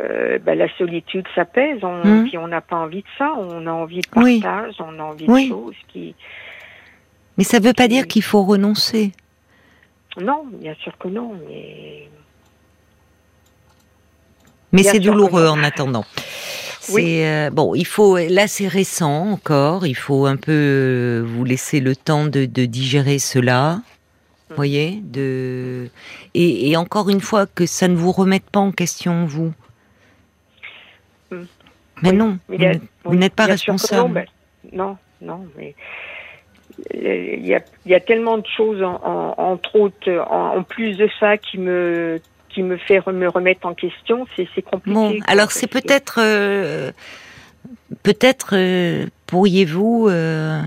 euh, 0.00 0.38
bah, 0.38 0.54
la 0.54 0.68
solitude 0.78 1.26
s'apaise. 1.34 1.80
On, 1.82 1.96
Mhm. 2.04 2.28
Puis 2.28 2.38
on 2.38 2.46
n'a 2.48 2.60
pas 2.60 2.76
envie 2.76 3.02
de 3.02 3.08
ça. 3.18 3.32
On 3.36 3.66
a 3.66 3.72
envie 3.72 4.00
de 4.00 4.06
Oui. 4.16 4.40
partage, 4.40 4.74
on 4.78 4.98
a 4.98 5.02
envie 5.02 5.26
Oui. 5.28 5.44
de 5.44 5.48
choses 5.50 5.74
qui. 5.88 6.14
Mais 7.36 7.44
ça 7.44 7.58
ne 7.58 7.64
veut 7.64 7.72
pas 7.72 7.88
dire 7.88 8.06
qu'il 8.06 8.22
faut 8.22 8.42
renoncer. 8.44 9.12
Non, 10.20 10.44
bien 10.52 10.74
sûr 10.82 10.96
que 10.98 11.08
non, 11.08 11.32
mais 11.48 12.08
Mais 14.72 14.82
c'est 14.82 15.00
douloureux 15.00 15.46
en 15.46 15.62
attendant. 15.62 16.04
Oui. 16.92 17.22
Euh, 17.24 17.50
bon, 17.50 17.74
il 17.74 17.86
faut 17.86 18.16
là 18.18 18.48
c'est 18.48 18.66
récent 18.66 19.28
encore, 19.30 19.86
il 19.86 19.94
faut 19.94 20.26
un 20.26 20.36
peu 20.36 20.50
euh, 20.52 21.22
vous 21.24 21.44
laisser 21.44 21.78
le 21.80 21.94
temps 21.94 22.24
de, 22.26 22.44
de 22.44 22.64
digérer 22.64 23.18
cela. 23.20 23.74
Mm. 23.76 23.82
Vous 24.50 24.56
voyez, 24.56 25.00
de 25.02 25.88
et, 26.34 26.70
et 26.70 26.76
encore 26.76 27.08
une 27.08 27.20
fois 27.20 27.46
que 27.46 27.66
ça 27.66 27.86
ne 27.86 27.94
vous 27.94 28.10
remette 28.12 28.44
pas 28.50 28.60
en 28.60 28.72
question 28.72 29.26
vous. 29.26 29.52
Mm. 31.30 31.36
Mais 32.02 32.10
Oui, 32.10 32.16
non, 32.16 32.38
mais 32.48 32.56
vous 32.56 32.64
a- 32.64 32.66
n'êtes- 32.68 32.82
vous 33.04 33.10
oui, 33.12 33.16
n'êtes 33.18 33.34
pas 33.34 33.46
responsable. 33.46 34.02
Non, 34.02 34.08
ben, 34.08 34.26
non, 34.72 34.96
non, 35.20 35.46
mais 35.56 35.74
il 36.94 37.46
y 37.46 37.54
a, 37.54 37.60
il 37.86 37.92
y 37.92 37.94
a 37.94 38.00
tellement 38.00 38.38
de 38.38 38.46
choses, 38.56 38.82
en, 38.82 39.00
en- 39.04 39.34
entre 39.38 39.76
autres, 39.76 40.10
en, 40.28 40.56
en 40.58 40.62
plus 40.64 40.96
de 40.96 41.08
ça, 41.20 41.36
qui 41.38 41.58
me 41.58 42.20
qui 42.52 42.62
me 42.62 42.76
fait 42.76 43.00
me 43.12 43.28
remettre 43.28 43.66
en 43.66 43.74
question. 43.74 44.26
C'est 44.36 44.62
compliqué. 44.62 44.94
Bon, 44.94 45.14
alors 45.26 45.50
c'est 45.52 45.66
peut-être, 45.66 46.18
euh, 46.22 46.90
peut-être 48.02 48.50
euh, 48.54 49.06
pourriez-vous, 49.26 50.08
euh, 50.08 50.60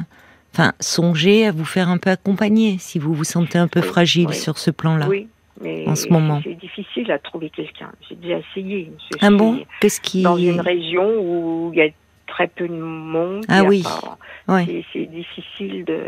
enfin, 0.54 0.74
songer 0.80 1.48
à 1.48 1.52
vous 1.52 1.66
faire 1.66 1.90
un 1.90 1.98
peu 1.98 2.10
accompagner 2.10 2.78
si 2.80 3.00
vous 3.00 3.14
vous 3.14 3.24
sentez 3.24 3.58
un 3.58 3.68
peu 3.68 3.82
Oui, 3.82 3.88
fragile 3.88 4.28
oui. 4.30 4.36
sur 4.36 4.58
ce 4.58 4.72
plan-là. 4.72 5.08
Oui, 5.08 5.28
mais 5.62 5.88
en 5.88 5.96
ce 5.96 6.08
moment. 6.10 6.42
c'est 6.44 6.54
difficile 6.56 7.12
à 7.12 7.20
trouver 7.20 7.50
quelqu'un. 7.50 7.92
J'ai 8.10 8.16
déjà 8.16 8.40
essayé. 8.40 8.92
Je 9.12 9.18
Ah 9.22 9.30
bon 9.32 9.64
Qu'est-ce 9.82 10.02
qui 10.02 10.22
Dans 10.24 10.38
une 10.38 10.62
région 10.62 11.08
où 11.20 11.72
il 11.74 11.80
y 11.80 11.82
a 11.82 11.90
très 12.28 12.48
peu 12.48 12.68
de 12.68 12.74
monde. 12.74 13.46
Ah 13.48 13.64
oui. 13.64 13.84
pas- 13.84 14.18
Ouais. 14.48 14.84
C'est 14.94 15.06
difficile 15.06 15.86
de. 15.86 16.00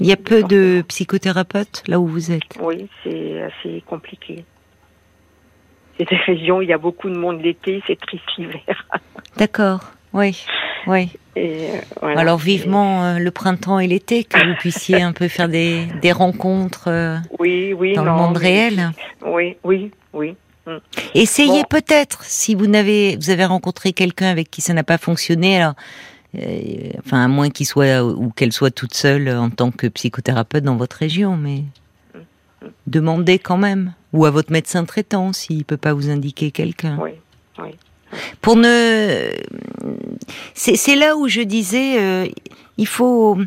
Il 0.00 0.06
y 0.06 0.12
a 0.12 0.16
peu 0.16 0.42
de 0.42 0.82
psychothérapeutes 0.88 1.82
là 1.86 2.00
où 2.00 2.06
vous 2.06 2.30
êtes. 2.32 2.58
Oui, 2.60 2.88
c'est 3.04 3.42
assez 3.42 3.82
compliqué. 3.86 4.44
C'est 5.98 6.08
des 6.08 6.16
régions 6.16 6.58
où 6.58 6.62
il 6.62 6.68
y 6.68 6.72
a 6.72 6.78
beaucoup 6.78 7.10
de 7.10 7.16
monde 7.16 7.42
l'été, 7.42 7.82
c'est 7.86 7.98
triste 8.00 8.24
l'hiver. 8.38 8.86
D'accord. 9.36 9.80
Oui. 10.12 10.44
Oui. 10.86 11.10
Et, 11.36 11.68
euh, 11.70 11.78
voilà. 12.00 12.20
Alors 12.20 12.38
vivement 12.38 13.04
euh, 13.04 13.18
le 13.18 13.30
printemps 13.30 13.78
et 13.78 13.86
l'été 13.86 14.24
que 14.24 14.38
vous 14.38 14.54
puissiez 14.58 15.02
un 15.02 15.12
peu 15.12 15.28
faire 15.28 15.48
des, 15.48 15.86
des 16.00 16.12
rencontres 16.12 16.88
euh, 16.88 17.16
Oui, 17.38 17.72
oui, 17.72 17.94
dans 17.94 18.04
non, 18.04 18.12
le 18.14 18.18
monde 18.18 18.36
réel. 18.36 18.90
Oui, 19.24 19.56
oui, 19.62 19.90
oui. 20.12 20.34
Essayez 21.14 21.62
Bon. 21.62 21.68
peut-être 21.78 22.22
si 22.22 22.54
vous 22.54 22.66
n'avez 22.66 23.16
vous 23.16 23.30
avez 23.30 23.44
rencontré 23.44 23.92
quelqu'un 23.92 24.28
avec 24.28 24.50
qui 24.50 24.60
ça 24.60 24.72
n'a 24.72 24.84
pas 24.84 24.98
fonctionné 24.98 25.60
alors 25.60 25.74
enfin 26.34 27.24
à 27.24 27.28
moins 27.28 27.50
qu'il 27.50 27.66
soit 27.66 28.04
ou 28.04 28.30
qu'elle 28.30 28.52
soit 28.52 28.70
toute 28.70 28.94
seule 28.94 29.28
en 29.28 29.50
tant 29.50 29.70
que 29.70 29.86
psychothérapeute 29.88 30.64
dans 30.64 30.76
votre 30.76 30.96
région 30.96 31.36
mais 31.36 31.64
demandez 32.86 33.38
quand 33.38 33.56
même 33.56 33.94
ou 34.12 34.24
à 34.26 34.30
votre 34.30 34.52
médecin 34.52 34.84
traitant 34.84 35.32
s'il 35.32 35.64
peut 35.64 35.76
pas 35.76 35.92
vous 35.92 36.10
indiquer 36.10 36.50
quelqu'un. 36.50 36.98
Oui, 37.00 37.12
oui. 37.58 37.70
Pour 38.40 38.56
ne 38.56 39.30
c'est 40.54 40.96
là 40.96 41.16
où 41.16 41.28
je 41.28 41.42
disais 41.42 42.00
euh, 42.00 42.26
il 42.76 42.86
faut 42.86 43.38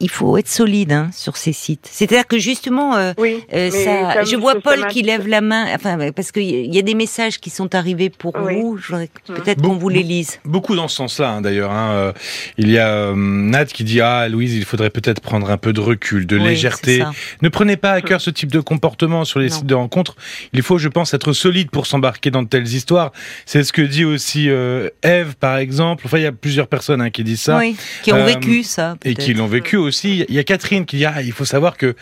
il 0.00 0.10
faut 0.10 0.36
être 0.38 0.48
solide 0.48 0.92
hein, 0.92 1.10
sur 1.12 1.36
ces 1.36 1.52
sites. 1.52 1.88
C'est-à-dire 1.90 2.26
que 2.26 2.38
justement, 2.38 2.96
euh, 2.96 3.12
Oui, 3.18 3.44
euh, 3.52 3.70
ça, 3.70 4.24
je 4.24 4.34
vois 4.36 4.56
Paul 4.60 4.86
qui 4.88 5.02
lève 5.02 5.28
la 5.28 5.40
main, 5.40 5.66
enfin 5.74 5.98
parce 6.12 6.32
qu'il 6.32 6.74
y 6.74 6.78
a 6.78 6.82
des 6.82 6.94
messages 6.94 7.38
qui 7.38 7.50
sont 7.50 7.74
arrivés 7.74 8.10
pour 8.10 8.34
Oui. 8.36 8.60
vous. 8.60 8.78
Je 8.78 8.86
voudrais 8.88 9.08
que- 9.08 9.32
Mm. 9.32 9.36
peut-être 9.36 9.58
Bon, 9.60 9.68
qu'on 9.70 9.76
vous 9.76 9.88
les 9.90 10.02
lise. 10.02 10.40
Beaucoup 10.44 10.74
dans 10.74 10.88
ce 10.88 10.96
sens-là, 10.96 11.30
hein, 11.30 11.40
d'ailleurs. 11.42 11.70
hein. 11.70 11.90
Euh, 11.92 12.12
Il 12.58 12.70
y 12.70 12.78
a 12.78 12.88
euh, 12.88 13.14
Nat 13.16 13.66
qui 13.66 13.84
dit 13.84 14.00
ah 14.00 14.28
Louise, 14.28 14.54
il 14.54 14.64
faudrait 14.64 14.90
peut-être 14.90 15.20
prendre 15.20 15.50
un 15.50 15.56
peu 15.58 15.72
de 15.72 15.80
recul, 15.80 16.26
de 16.26 16.36
Oui, 16.38 16.44
légèreté. 16.48 17.02
Ne 17.42 17.48
prenez 17.48 17.76
pas 17.76 17.92
à 17.92 18.00
cœur 18.00 18.20
ce 18.20 18.30
type 18.30 18.50
de 18.50 18.60
comportement 18.60 19.24
sur 19.24 19.38
les 19.40 19.48
Non. 19.48 19.54
sites 19.56 19.66
de 19.66 19.74
rencontres. 19.74 20.16
Il 20.52 20.62
faut, 20.62 20.78
je 20.78 20.88
pense, 20.88 21.12
être 21.14 21.32
solide 21.32 21.70
pour 21.70 21.86
s'embarquer 21.86 22.30
dans 22.30 22.42
de 22.42 22.48
telles 22.48 22.68
histoires. 22.68 23.12
C'est 23.46 23.62
ce 23.64 23.72
que 23.72 23.82
dit 23.82 24.04
aussi 24.04 24.48
euh, 24.48 24.88
Eve, 25.02 25.34
par 25.38 25.58
exemple. 25.58 26.02
Enfin, 26.06 26.18
il 26.18 26.22
y 26.22 26.26
a 26.26 26.32
plusieurs 26.32 26.66
personnes 26.68 27.00
hein, 27.02 27.10
qui 27.10 27.22
disent 27.24 27.42
ça. 27.42 27.58
Oui, 27.58 27.76
qui 28.02 28.12
ont 28.12 28.16
Euh, 28.16 28.24
vécu 28.24 28.62
ça. 28.62 28.96
et 29.04 29.14
qui 29.14 29.34
l'ont 29.34 29.46
vécu 29.46 29.76
aussi. 29.76 29.89
Il 30.28 30.34
y 30.34 30.38
a 30.38 30.44
Catherine 30.44 30.86
qui 30.86 30.96
dit 30.96 31.04
ah, 31.04 31.22
il 31.22 31.32
faut 31.32 31.44
savoir 31.44 31.76
que 31.76 31.94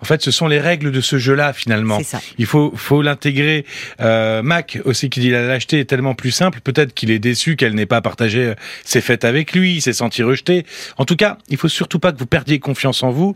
en 0.00 0.04
fait 0.04 0.22
ce 0.22 0.30
sont 0.30 0.48
les 0.48 0.60
règles 0.60 0.90
de 0.90 1.00
ce 1.00 1.18
jeu-là 1.18 1.52
finalement. 1.52 2.02
Ça. 2.02 2.20
Il 2.38 2.46
faut 2.46 2.72
faut 2.76 3.02
l'intégrer. 3.02 3.64
Euh, 4.00 4.42
Mac 4.42 4.78
aussi 4.84 5.10
qui 5.10 5.20
dit 5.20 5.30
la 5.30 5.46
lâcheté 5.46 5.80
est 5.80 5.84
tellement 5.84 6.14
plus 6.14 6.30
simple. 6.30 6.60
Peut-être 6.60 6.94
qu'il 6.94 7.10
est 7.10 7.18
déçu 7.18 7.56
qu'elle 7.56 7.74
n'ait 7.74 7.86
pas 7.86 8.00
partagé 8.00 8.40
euh, 8.40 8.54
ses 8.84 9.00
fêtes 9.00 9.24
avec 9.24 9.52
lui, 9.52 9.80
s'est 9.80 9.92
senti 9.92 10.22
rejeté. 10.22 10.64
En 10.98 11.04
tout 11.04 11.16
cas, 11.16 11.38
il 11.48 11.56
faut 11.56 11.68
surtout 11.68 11.98
pas 11.98 12.12
que 12.12 12.18
vous 12.18 12.26
perdiez 12.26 12.58
confiance 12.58 13.02
en 13.02 13.10
vous. 13.10 13.34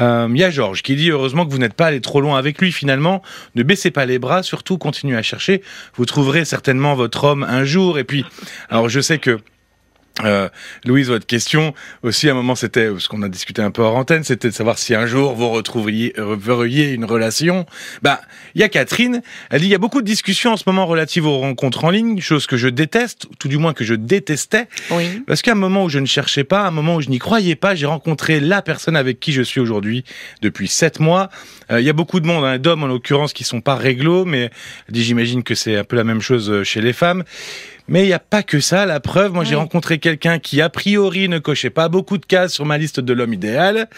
Euh, 0.00 0.28
Il 0.30 0.38
y 0.38 0.44
a 0.44 0.50
Georges 0.50 0.82
qui 0.82 0.96
dit 0.96 1.10
heureusement 1.10 1.46
que 1.46 1.50
vous 1.50 1.58
n'êtes 1.58 1.74
pas 1.74 1.86
allé 1.86 2.00
trop 2.00 2.20
loin 2.20 2.38
avec 2.38 2.60
lui 2.60 2.72
finalement. 2.72 3.22
Ne 3.54 3.62
baissez 3.62 3.90
pas 3.90 4.06
les 4.06 4.18
bras, 4.18 4.42
surtout 4.42 4.78
continuez 4.78 5.16
à 5.16 5.22
chercher. 5.22 5.62
Vous 5.94 6.04
trouverez 6.04 6.44
certainement 6.44 6.94
votre 6.94 7.24
homme 7.24 7.42
un 7.42 7.64
jour. 7.64 7.98
Et 7.98 8.04
puis, 8.04 8.24
alors 8.70 8.88
je 8.88 9.00
sais 9.00 9.18
que 9.18 9.38
Euh, 10.24 10.48
Louise, 10.84 11.08
votre 11.08 11.26
question 11.26 11.74
aussi 12.02 12.28
à 12.28 12.32
un 12.32 12.34
moment 12.34 12.54
c'était 12.56 12.90
ce 12.98 13.08
qu'on 13.08 13.22
a 13.22 13.28
discuté 13.28 13.62
un 13.62 13.70
peu 13.70 13.82
hors 13.82 13.96
antenne, 13.96 14.24
c'était 14.24 14.48
de 14.48 14.54
savoir 14.54 14.78
si 14.78 14.94
un 14.94 15.06
jour 15.06 15.34
vous 15.34 15.48
retrouveriez 15.50 16.12
une 16.92 17.04
relation. 17.04 17.66
Bah, 18.02 18.20
il 18.54 18.60
y 18.60 18.64
a 18.64 18.68
Catherine, 18.68 19.22
elle 19.50 19.60
dit 19.60 19.66
il 19.66 19.70
y 19.70 19.74
a 19.74 19.78
beaucoup 19.78 20.00
de 20.00 20.06
discussions 20.06 20.52
en 20.52 20.56
ce 20.56 20.64
moment 20.66 20.86
relatives 20.86 21.26
aux 21.26 21.38
rencontres 21.38 21.84
en 21.84 21.90
ligne, 21.90 22.20
chose 22.20 22.46
que 22.46 22.56
je 22.56 22.68
déteste, 22.68 23.26
tout 23.38 23.48
du 23.48 23.58
moins 23.58 23.72
que 23.74 23.84
je 23.84 23.94
détestais, 23.94 24.68
Oui. 24.90 25.22
parce 25.26 25.42
qu'à 25.42 25.52
un 25.52 25.56
moment 25.56 25.84
où 25.84 25.88
je 25.88 25.98
ne 26.00 26.06
cherchais 26.06 26.44
pas, 26.44 26.62
à 26.62 26.68
un 26.68 26.72
moment 26.72 26.96
où 26.96 27.00
je 27.00 27.10
n'y 27.10 27.18
croyais 27.18 27.54
pas, 27.56 27.74
j'ai 27.74 27.86
rencontré 27.86 28.40
la 28.40 28.62
personne 28.62 28.96
avec 28.96 29.20
qui 29.20 29.32
je 29.32 29.42
suis 29.42 29.60
aujourd'hui 29.60 30.04
depuis 30.42 30.68
sept 30.68 30.98
mois. 31.00 31.28
Euh, 31.70 31.80
Il 31.80 31.86
y 31.86 31.90
a 31.90 31.92
beaucoup 31.92 32.18
de 32.20 32.26
monde, 32.26 32.44
hein, 32.44 32.58
d'hommes 32.58 32.82
en 32.82 32.86
l'occurrence, 32.88 33.32
qui 33.32 33.44
sont 33.44 33.60
pas 33.60 33.76
réglo, 33.76 34.24
mais 34.24 34.50
j'imagine 34.92 35.42
que 35.42 35.54
c'est 35.54 35.76
un 35.76 35.84
peu 35.84 35.96
la 35.96 36.04
même 36.04 36.20
chose 36.20 36.50
euh, 36.50 36.64
chez 36.64 36.80
les 36.80 36.92
femmes. 36.92 37.22
Mais 37.88 38.02
il 38.04 38.06
n'y 38.06 38.12
a 38.12 38.18
pas 38.18 38.42
que 38.42 38.60
ça. 38.60 38.84
La 38.86 39.00
preuve, 39.00 39.32
moi 39.32 39.44
j'ai 39.44 39.54
rencontré 39.54 39.98
quelqu'un 39.98 40.38
qui 40.38 40.60
a 40.60 40.68
priori 40.68 41.28
ne 41.28 41.38
cochait 41.38 41.70
pas 41.70 41.88
beaucoup 41.88 42.18
de 42.18 42.26
cases 42.26 42.52
sur 42.52 42.66
ma 42.66 42.76
liste 42.78 43.00
de 43.00 43.12
l'homme 43.12 43.32
idéal. 43.32 43.88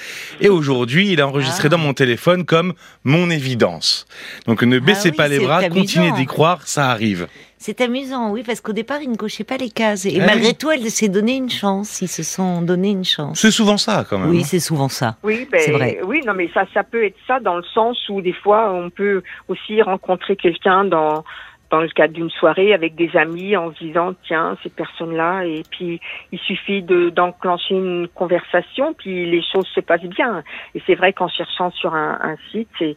Et 0.40 0.48
aujourd'hui, 0.48 1.11
il 1.12 1.18
est 1.18 1.22
enregistré 1.22 1.66
Ah. 1.66 1.70
dans 1.70 1.79
mon 1.79 1.92
téléphone 1.92 2.44
comme 2.44 2.74
mon 3.05 3.31
évidence. 3.31 4.07
Donc 4.46 4.62
ne 4.62 4.79
baissez 4.79 5.11
oui, 5.11 5.16
pas 5.16 5.29
les 5.29 5.38
bras, 5.40 5.59
amusant. 5.59 5.74
continuez 5.81 6.12
d'y 6.12 6.26
croire, 6.26 6.66
ça 6.66 6.88
arrive. 6.90 7.26
C'est 7.62 7.83
amusant, 7.83 8.31
oui, 8.31 8.42
parce 8.46 8.62
qu'au 8.62 8.72
départ, 8.72 9.03
ils 9.03 9.11
ne 9.11 9.16
cochaient 9.16 9.44
pas 9.44 9.59
les 9.59 9.68
cases. 9.68 10.07
Et 10.07 10.18
Ah 10.18 10.24
malgré 10.24 10.48
oui. 10.48 10.55
tout, 10.55 10.70
elles 10.70 10.90
s'est 10.90 11.09
donné 11.11 11.37
une 11.37 11.50
chance. 11.50 12.00
Ils 12.00 12.09
se 12.09 12.22
sont 12.22 12.62
donné 12.62 12.88
une 12.88 13.05
chance. 13.05 13.38
C'est 13.40 13.50
souvent 13.50 13.76
ça 13.76 14.07
quand 14.09 14.18
même. 14.18 14.31
Oui, 14.31 14.40
hein. 14.40 14.46
c'est 14.46 14.61
souvent 14.61 14.88
ça. 14.88 15.16
Oui, 15.22 15.46
ben, 15.53 15.61
C'est 15.62 15.72
vrai. 15.72 15.98
oui, 16.07 16.20
non, 16.26 16.33
mais 16.35 16.48
ça, 16.55 16.64
ça 16.72 16.85
peut 16.85 17.05
être 17.05 17.16
ça 17.26 17.38
dans 17.38 17.57
le 17.57 17.62
sens 17.74 17.98
où 18.09 18.22
des 18.22 18.33
fois 18.33 18.72
on 18.72 18.88
peut 18.88 19.22
aussi 19.48 19.83
rencontrer 19.83 20.37
quelqu'un 20.37 20.85
dans 20.87 21.22
dans 21.70 21.80
le 21.80 21.88
cadre 21.88 22.12
d'une 22.12 22.30
soirée 22.30 22.74
avec 22.74 22.94
des 22.94 23.16
amis 23.16 23.56
en 23.56 23.72
se 23.72 23.78
disant 23.78 24.14
tiens 24.24 24.56
ces 24.62 24.70
personnes-là 24.70 25.44
et 25.44 25.62
puis 25.70 26.00
il 26.33 26.38
suffit 26.40 26.83
de 26.83 27.11
d'enclencher 27.11 27.74
une 27.74 28.09
conversation 28.09 28.92
puis 28.94 29.30
les 29.30 29.42
choses 29.42 29.66
se 29.68 29.80
passent 29.80 30.02
bien. 30.02 30.42
Et 30.74 30.83
c'est 30.87 30.96
vrai 30.96 31.12
qu'en 31.12 31.28
cherchant 31.28 31.70
sur 31.70 31.94
un, 31.94 32.18
un 32.20 32.37
site 32.50 32.68
c'est 32.78 32.96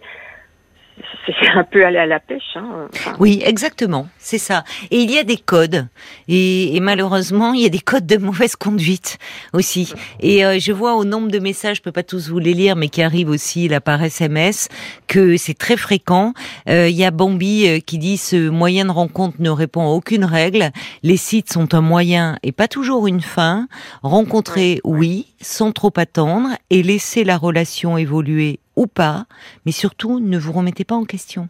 c'est 1.25 1.49
un 1.55 1.63
peu 1.63 1.85
aller 1.85 1.97
à 1.97 2.05
la 2.05 2.19
pêche 2.19 2.55
hein. 2.55 2.87
Enfin, 2.93 3.15
Oui, 3.19 3.41
exactement, 3.45 4.07
c'est 4.17 4.37
ça. 4.37 4.63
Et 4.91 4.99
il 4.99 5.11
y 5.11 5.17
a 5.17 5.23
des 5.23 5.37
codes, 5.37 5.87
et, 6.27 6.75
et 6.75 6.79
malheureusement, 6.79 7.53
il 7.53 7.61
y 7.61 7.65
a 7.65 7.69
des 7.69 7.79
codes 7.79 8.05
de 8.05 8.17
mauvaise 8.17 8.55
conduite 8.55 9.17
aussi. 9.53 9.93
Et 10.19 10.45
euh, 10.45 10.59
je 10.59 10.71
vois 10.71 10.95
au 10.95 11.05
nombre 11.05 11.31
de 11.31 11.39
messages, 11.39 11.77
je 11.77 11.81
peux 11.81 11.91
pas 11.91 12.03
tous 12.03 12.29
vous 12.29 12.39
les 12.39 12.53
lire, 12.53 12.75
mais 12.75 12.89
qui 12.89 13.01
arrivent 13.01 13.29
aussi 13.29 13.67
là 13.67 13.81
par 13.81 14.03
SMS, 14.03 14.69
que 15.07 15.37
c'est 15.37 15.57
très 15.57 15.77
fréquent. 15.77 16.33
Euh, 16.69 16.89
il 16.89 16.95
y 16.95 17.05
a 17.05 17.11
Bambi 17.11 17.67
euh, 17.67 17.79
qui 17.79 17.97
dit 17.97 18.17
ce 18.17 18.49
moyen 18.49 18.85
de 18.85 18.91
rencontre 18.91 19.37
ne 19.39 19.49
répond 19.49 19.83
à 19.83 19.89
aucune 19.89 20.25
règle. 20.25 20.71
Les 21.03 21.17
sites 21.17 21.51
sont 21.51 21.73
un 21.73 21.81
moyen 21.81 22.37
et 22.43 22.51
pas 22.51 22.67
toujours 22.67 23.07
une 23.07 23.21
fin. 23.21 23.67
Rencontrer, 24.01 24.79
oui, 24.83 25.27
sans 25.41 25.71
trop 25.71 25.93
attendre, 25.95 26.49
et 26.69 26.83
laisser 26.83 27.23
la 27.23 27.37
relation 27.37 27.97
évoluer 27.97 28.59
ou 28.75 28.87
pas, 28.87 29.25
mais 29.65 29.71
surtout 29.71 30.19
ne 30.19 30.37
vous 30.37 30.51
remettez 30.51 30.83
pas 30.83 30.95
en 30.95 31.05
question. 31.05 31.49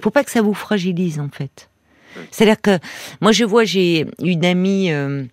Faut 0.00 0.10
pas 0.10 0.24
que 0.24 0.30
ça 0.30 0.42
vous 0.42 0.54
fragilise 0.54 1.18
en 1.20 1.28
fait. 1.28 1.70
C'est-à-dire 2.30 2.60
que 2.60 2.78
moi 3.20 3.32
je 3.32 3.44
vois 3.44 3.64
j'ai 3.64 4.06
une 4.22 4.44
amie 4.44 4.90
euh, 4.90 5.24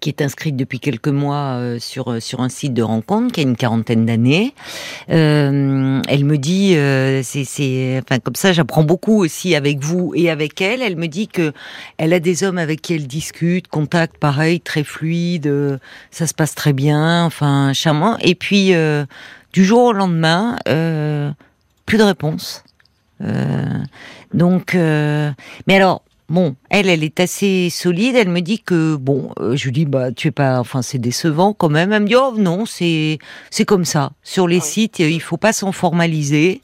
qui 0.00 0.08
est 0.08 0.22
inscrite 0.22 0.56
depuis 0.56 0.80
quelques 0.80 1.08
mois 1.08 1.56
euh, 1.56 1.78
sur 1.78 2.12
euh, 2.12 2.20
sur 2.20 2.40
un 2.40 2.48
site 2.48 2.74
de 2.74 2.82
rencontre 2.82 3.32
qui 3.32 3.40
a 3.40 3.42
une 3.42 3.56
quarantaine 3.56 4.06
d'années. 4.06 4.54
Euh, 5.10 6.00
elle 6.08 6.24
me 6.24 6.36
dit 6.36 6.74
c'est 7.24 7.44
c'est 7.44 8.00
enfin 8.02 8.18
comme 8.18 8.34
ça 8.34 8.52
j'apprends 8.52 8.84
beaucoup 8.84 9.18
aussi 9.22 9.54
avec 9.54 9.80
vous 9.80 10.12
et 10.14 10.30
avec 10.30 10.60
elle. 10.60 10.82
Elle 10.82 10.96
me 10.96 11.06
dit 11.06 11.28
que 11.28 11.52
elle 11.98 12.12
a 12.12 12.20
des 12.20 12.44
hommes 12.44 12.58
avec 12.58 12.82
qui 12.82 12.94
elle 12.94 13.06
discute, 13.06 13.68
contact 13.68 14.18
pareil 14.18 14.60
très 14.60 14.84
fluide, 14.84 15.78
ça 16.10 16.26
se 16.26 16.34
passe 16.34 16.54
très 16.54 16.72
bien, 16.72 17.24
enfin 17.24 17.72
charmant. 17.72 18.16
Et 18.20 18.34
puis 18.34 18.72
du 19.56 19.64
jour 19.64 19.84
au 19.84 19.92
lendemain, 19.94 20.58
euh, 20.68 21.30
plus 21.86 21.96
de 21.96 22.02
réponse. 22.02 22.62
Euh, 23.22 23.64
donc, 24.34 24.74
euh, 24.74 25.32
mais 25.66 25.76
alors, 25.76 26.02
bon, 26.28 26.56
elle, 26.68 26.90
elle 26.90 27.02
est 27.02 27.20
assez 27.20 27.70
solide. 27.70 28.16
Elle 28.16 28.28
me 28.28 28.40
dit 28.40 28.58
que 28.60 28.96
bon, 28.96 29.30
euh, 29.40 29.56
je 29.56 29.64
lui 29.64 29.72
dis 29.72 29.86
bah 29.86 30.12
tu 30.12 30.28
es 30.28 30.30
pas, 30.30 30.60
enfin 30.60 30.82
c'est 30.82 30.98
décevant 30.98 31.54
quand 31.54 31.70
même. 31.70 31.90
Elle 31.94 32.02
me 32.02 32.06
dit 32.06 32.16
oh 32.16 32.34
non, 32.36 32.66
c'est 32.66 33.18
c'est 33.50 33.64
comme 33.64 33.86
ça. 33.86 34.12
Sur 34.22 34.46
les 34.46 34.56
Oui. 34.56 34.62
sites, 34.62 34.98
il 34.98 35.22
faut 35.22 35.38
pas 35.38 35.54
s'en 35.54 35.72
formaliser. 35.72 36.60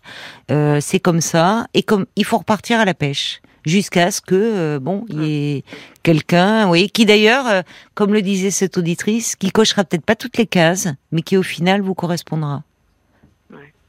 Euh, 0.50 0.78
c'est 0.82 1.00
comme 1.00 1.22
ça 1.22 1.66
et 1.72 1.82
comme 1.82 2.04
il 2.16 2.26
faut 2.26 2.36
repartir 2.36 2.78
à 2.78 2.84
la 2.84 2.92
pêche 2.92 3.40
jusqu'à 3.64 4.10
ce 4.10 4.20
que 4.20 4.34
euh, 4.34 4.78
bon 4.80 5.06
il 5.08 5.22
y 5.24 5.32
ait 5.56 5.64
quelqu'un, 6.02 6.68
oui, 6.68 6.90
qui 6.90 7.06
d'ailleurs, 7.06 7.46
euh, 7.46 7.62
comme 7.94 8.12
le 8.12 8.20
disait 8.20 8.50
cette 8.50 8.76
auditrice, 8.76 9.34
qui 9.34 9.50
cochera 9.50 9.82
peut-être 9.84 10.04
pas 10.04 10.16
toutes 10.16 10.36
les 10.36 10.46
cases, 10.46 10.88
mais 11.10 11.22
qui 11.22 11.38
au 11.38 11.42
final 11.42 11.80
vous 11.80 11.94
correspondra. 11.94 12.64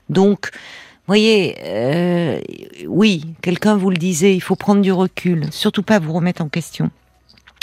Donc, 0.10 0.50
voyez, 1.08 1.56
euh, 1.64 2.40
oui, 2.88 3.26
quelqu'un 3.42 3.76
vous 3.78 3.90
le 3.90 3.98
disait, 3.98 4.36
il 4.36 4.42
faut 4.42 4.56
prendre 4.56 4.82
du 4.82 4.92
recul, 4.92 5.46
surtout 5.52 5.84
pas 5.84 6.00
vous 6.00 6.14
remettre 6.14 6.42
en 6.42 6.50
question. 6.50 6.90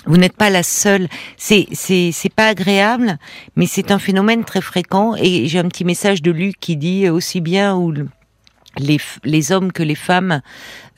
Vous 0.07 0.17
n'êtes 0.17 0.37
pas 0.37 0.49
la 0.49 0.63
seule. 0.63 1.09
C'est 1.37 1.67
c'est 1.73 2.11
c'est 2.13 2.33
pas 2.33 2.47
agréable, 2.49 3.19
mais 3.55 3.67
c'est 3.67 3.91
un 3.91 3.99
phénomène 3.99 4.45
très 4.45 4.63
fréquent. 4.63 5.15
Et 5.17 5.47
j'ai 5.47 5.59
un 5.59 5.69
petit 5.69 5.85
message 5.85 6.23
de 6.23 6.31
Luc 6.31 6.57
qui 6.59 6.77
dit 6.79 7.11
aussi 7.11 7.43
bien 7.43 7.77
où 7.77 7.91
le- 7.93 8.09
les 8.79 8.99
les 9.25 9.53
hommes 9.53 9.73
que 9.73 9.83
les 9.83 9.95
femmes 9.95 10.41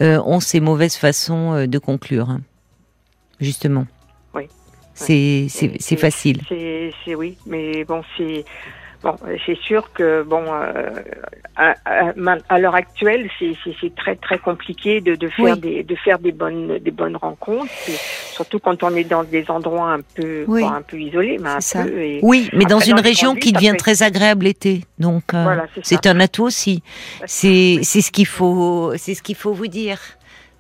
euh, 0.03 0.23
ont 0.25 0.39
ces 0.39 0.61
mauvaises 0.61 0.95
façons 0.97 1.53
euh, 1.55 1.67
de 1.67 1.79
conclure. 1.79 2.31
hein. 2.31 2.43
Justement. 3.41 3.87
Oui. 4.35 4.45
C'est 4.95 5.47
c'est 5.49 5.97
facile. 5.97 6.43
C'est, 6.49 6.93
c'est 7.05 7.17
oui, 7.17 7.37
mais 7.47 7.83
bon, 7.85 8.03
c'est 8.17 8.45
bon, 9.03 9.17
c'est 9.47 9.59
sûr 9.59 9.93
que 9.93 10.23
bon, 10.23 10.45
euh, 10.49 10.91
à, 11.57 11.75
à- 11.85 12.13
ma- 12.17 12.39
à 12.49 12.59
l'heure 12.59 12.75
actuelle, 12.75 13.29
c'est, 13.39 13.53
c'est, 13.63 13.75
c'est 13.81 13.95
très 13.95 14.17
très 14.17 14.39
compliqué 14.39 15.01
de, 15.01 15.15
de 15.15 15.29
faire 15.29 15.45
Oui. 15.57 15.61
des 15.61 15.83
de 15.83 15.95
faire 15.97 16.19
des 16.19 16.33
bonnes 16.33 16.79
des 16.79 16.91
bonnes 16.91 17.17
rencontres, 17.17 17.71
surtout 18.33 18.59
quand 18.59 18.83
on 18.83 18.95
est 18.95 19.05
dans 19.05 19.25
des 19.25 19.51
endroits 19.51 19.93
un 19.93 20.01
peu 20.15 20.45
Oui. 20.49 20.65
un 20.65 20.83
peu 20.83 20.99
isolés, 20.99 21.39
mais 21.41 21.51
un 21.51 21.61
ça. 21.61 21.85
peu. 21.85 21.99
Et, 22.01 22.21
Oui, 22.23 22.49
mais 22.53 22.65
dans 22.65 22.79
une 22.81 22.97
dans 22.97 23.03
région 23.03 23.35
qui 23.35 23.53
devient 23.53 23.75
très 23.77 24.03
agréable 24.03 24.45
l'été. 24.45 24.83
Donc 24.99 25.35
euh, 25.35 25.43
Voilà, 25.43 25.67
c'est 25.83 26.07
un 26.07 26.19
atout 26.21 26.45
aussi. 26.45 26.83
C'est 27.27 27.79
c'est 27.83 28.01
ce 28.01 28.11
qu'il 28.11 28.27
faut 28.27 28.93
c'est 28.97 29.15
ce 29.15 29.23
qu'il 29.23 29.37
faut 29.37 29.53
vous 29.53 29.67
dire. 29.69 29.99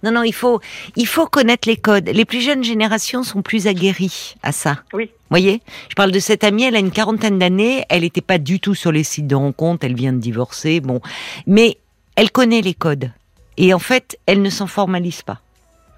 Non 0.02 0.10
non, 0.12 0.22
il 0.22 0.32
faut 0.34 0.60
il 0.96 1.06
faut 1.06 1.26
connaître 1.26 1.68
les 1.68 1.76
codes. 1.76 2.08
Les 2.08 2.24
plus 2.24 2.40
jeunes 2.40 2.64
générations 2.64 3.22
sont 3.22 3.42
plus 3.42 3.66
aguerries 3.66 4.34
à 4.42 4.52
ça. 4.52 4.78
Oui. 4.92 5.10
Voyez, 5.30 5.62
je 5.88 5.94
parle 5.94 6.10
de 6.10 6.18
cette 6.18 6.44
amie, 6.44 6.64
elle 6.64 6.76
a 6.76 6.78
une 6.78 6.90
quarantaine 6.90 7.38
d'années, 7.38 7.84
elle 7.88 8.02
n'était 8.02 8.20
pas 8.20 8.38
du 8.38 8.60
tout 8.60 8.74
sur 8.74 8.92
les 8.92 9.04
sites 9.04 9.26
de 9.26 9.34
rencontres, 9.34 9.86
elle 9.86 9.94
vient 9.94 10.12
de 10.12 10.18
divorcer, 10.18 10.80
bon, 10.80 11.00
mais 11.46 11.78
elle 12.16 12.30
connaît 12.30 12.60
les 12.60 12.74
codes 12.74 13.10
et 13.56 13.72
en 13.72 13.78
fait, 13.78 14.18
elle 14.26 14.42
ne 14.42 14.50
s'en 14.50 14.66
formalise 14.66 15.22
pas. 15.22 15.40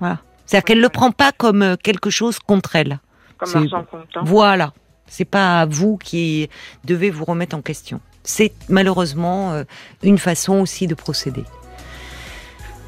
Voilà, 0.00 0.20
c'est-à-dire 0.46 0.64
qu'elle 0.66 0.80
le 0.80 0.88
prend 0.88 1.10
pas 1.10 1.32
comme 1.32 1.62
euh, 1.62 1.76
quelque 1.76 2.10
chose 2.10 2.38
contre 2.38 2.76
elle. 2.76 2.98
comme 3.38 3.56
argent 3.56 3.84
comptant. 3.90 4.24
Voilà. 4.24 4.72
C'est 5.06 5.24
pas 5.24 5.66
vous 5.66 5.96
qui 5.96 6.48
devez 6.84 7.10
vous 7.10 7.24
remettre 7.24 7.54
en 7.56 7.62
question. 7.62 8.00
C'est 8.22 8.52
malheureusement 8.68 9.52
euh, 9.52 9.64
une 10.02 10.18
façon 10.18 10.60
aussi 10.60 10.86
de 10.86 10.94
procéder. 10.94 11.44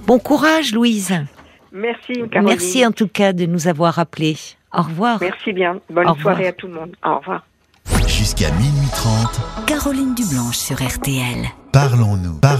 Bon 0.06 0.18
courage, 0.18 0.72
Louise. 0.72 1.12
Merci, 1.72 2.12
Caroline. 2.30 2.44
Merci 2.44 2.86
en 2.86 2.92
tout 2.92 3.08
cas 3.08 3.32
de 3.32 3.44
nous 3.46 3.66
avoir 3.68 3.98
appelés. 3.98 4.36
Au 4.72 4.82
revoir. 4.82 5.18
Merci 5.20 5.52
bien. 5.52 5.80
Bonne 5.90 6.06
Au 6.06 6.12
revoir. 6.12 6.36
soirée 6.36 6.48
à 6.48 6.52
tout 6.52 6.68
le 6.68 6.74
monde. 6.74 6.94
Au 7.04 7.18
revoir. 7.18 7.44
Jusqu'à 8.06 8.50
minuit 8.52 8.88
30, 8.94 9.66
Caroline 9.66 10.14
Dublanche 10.14 10.56
sur 10.56 10.76
RTL. 10.76 11.46
parlons-nous. 11.72 12.38
Parlons 12.40 12.54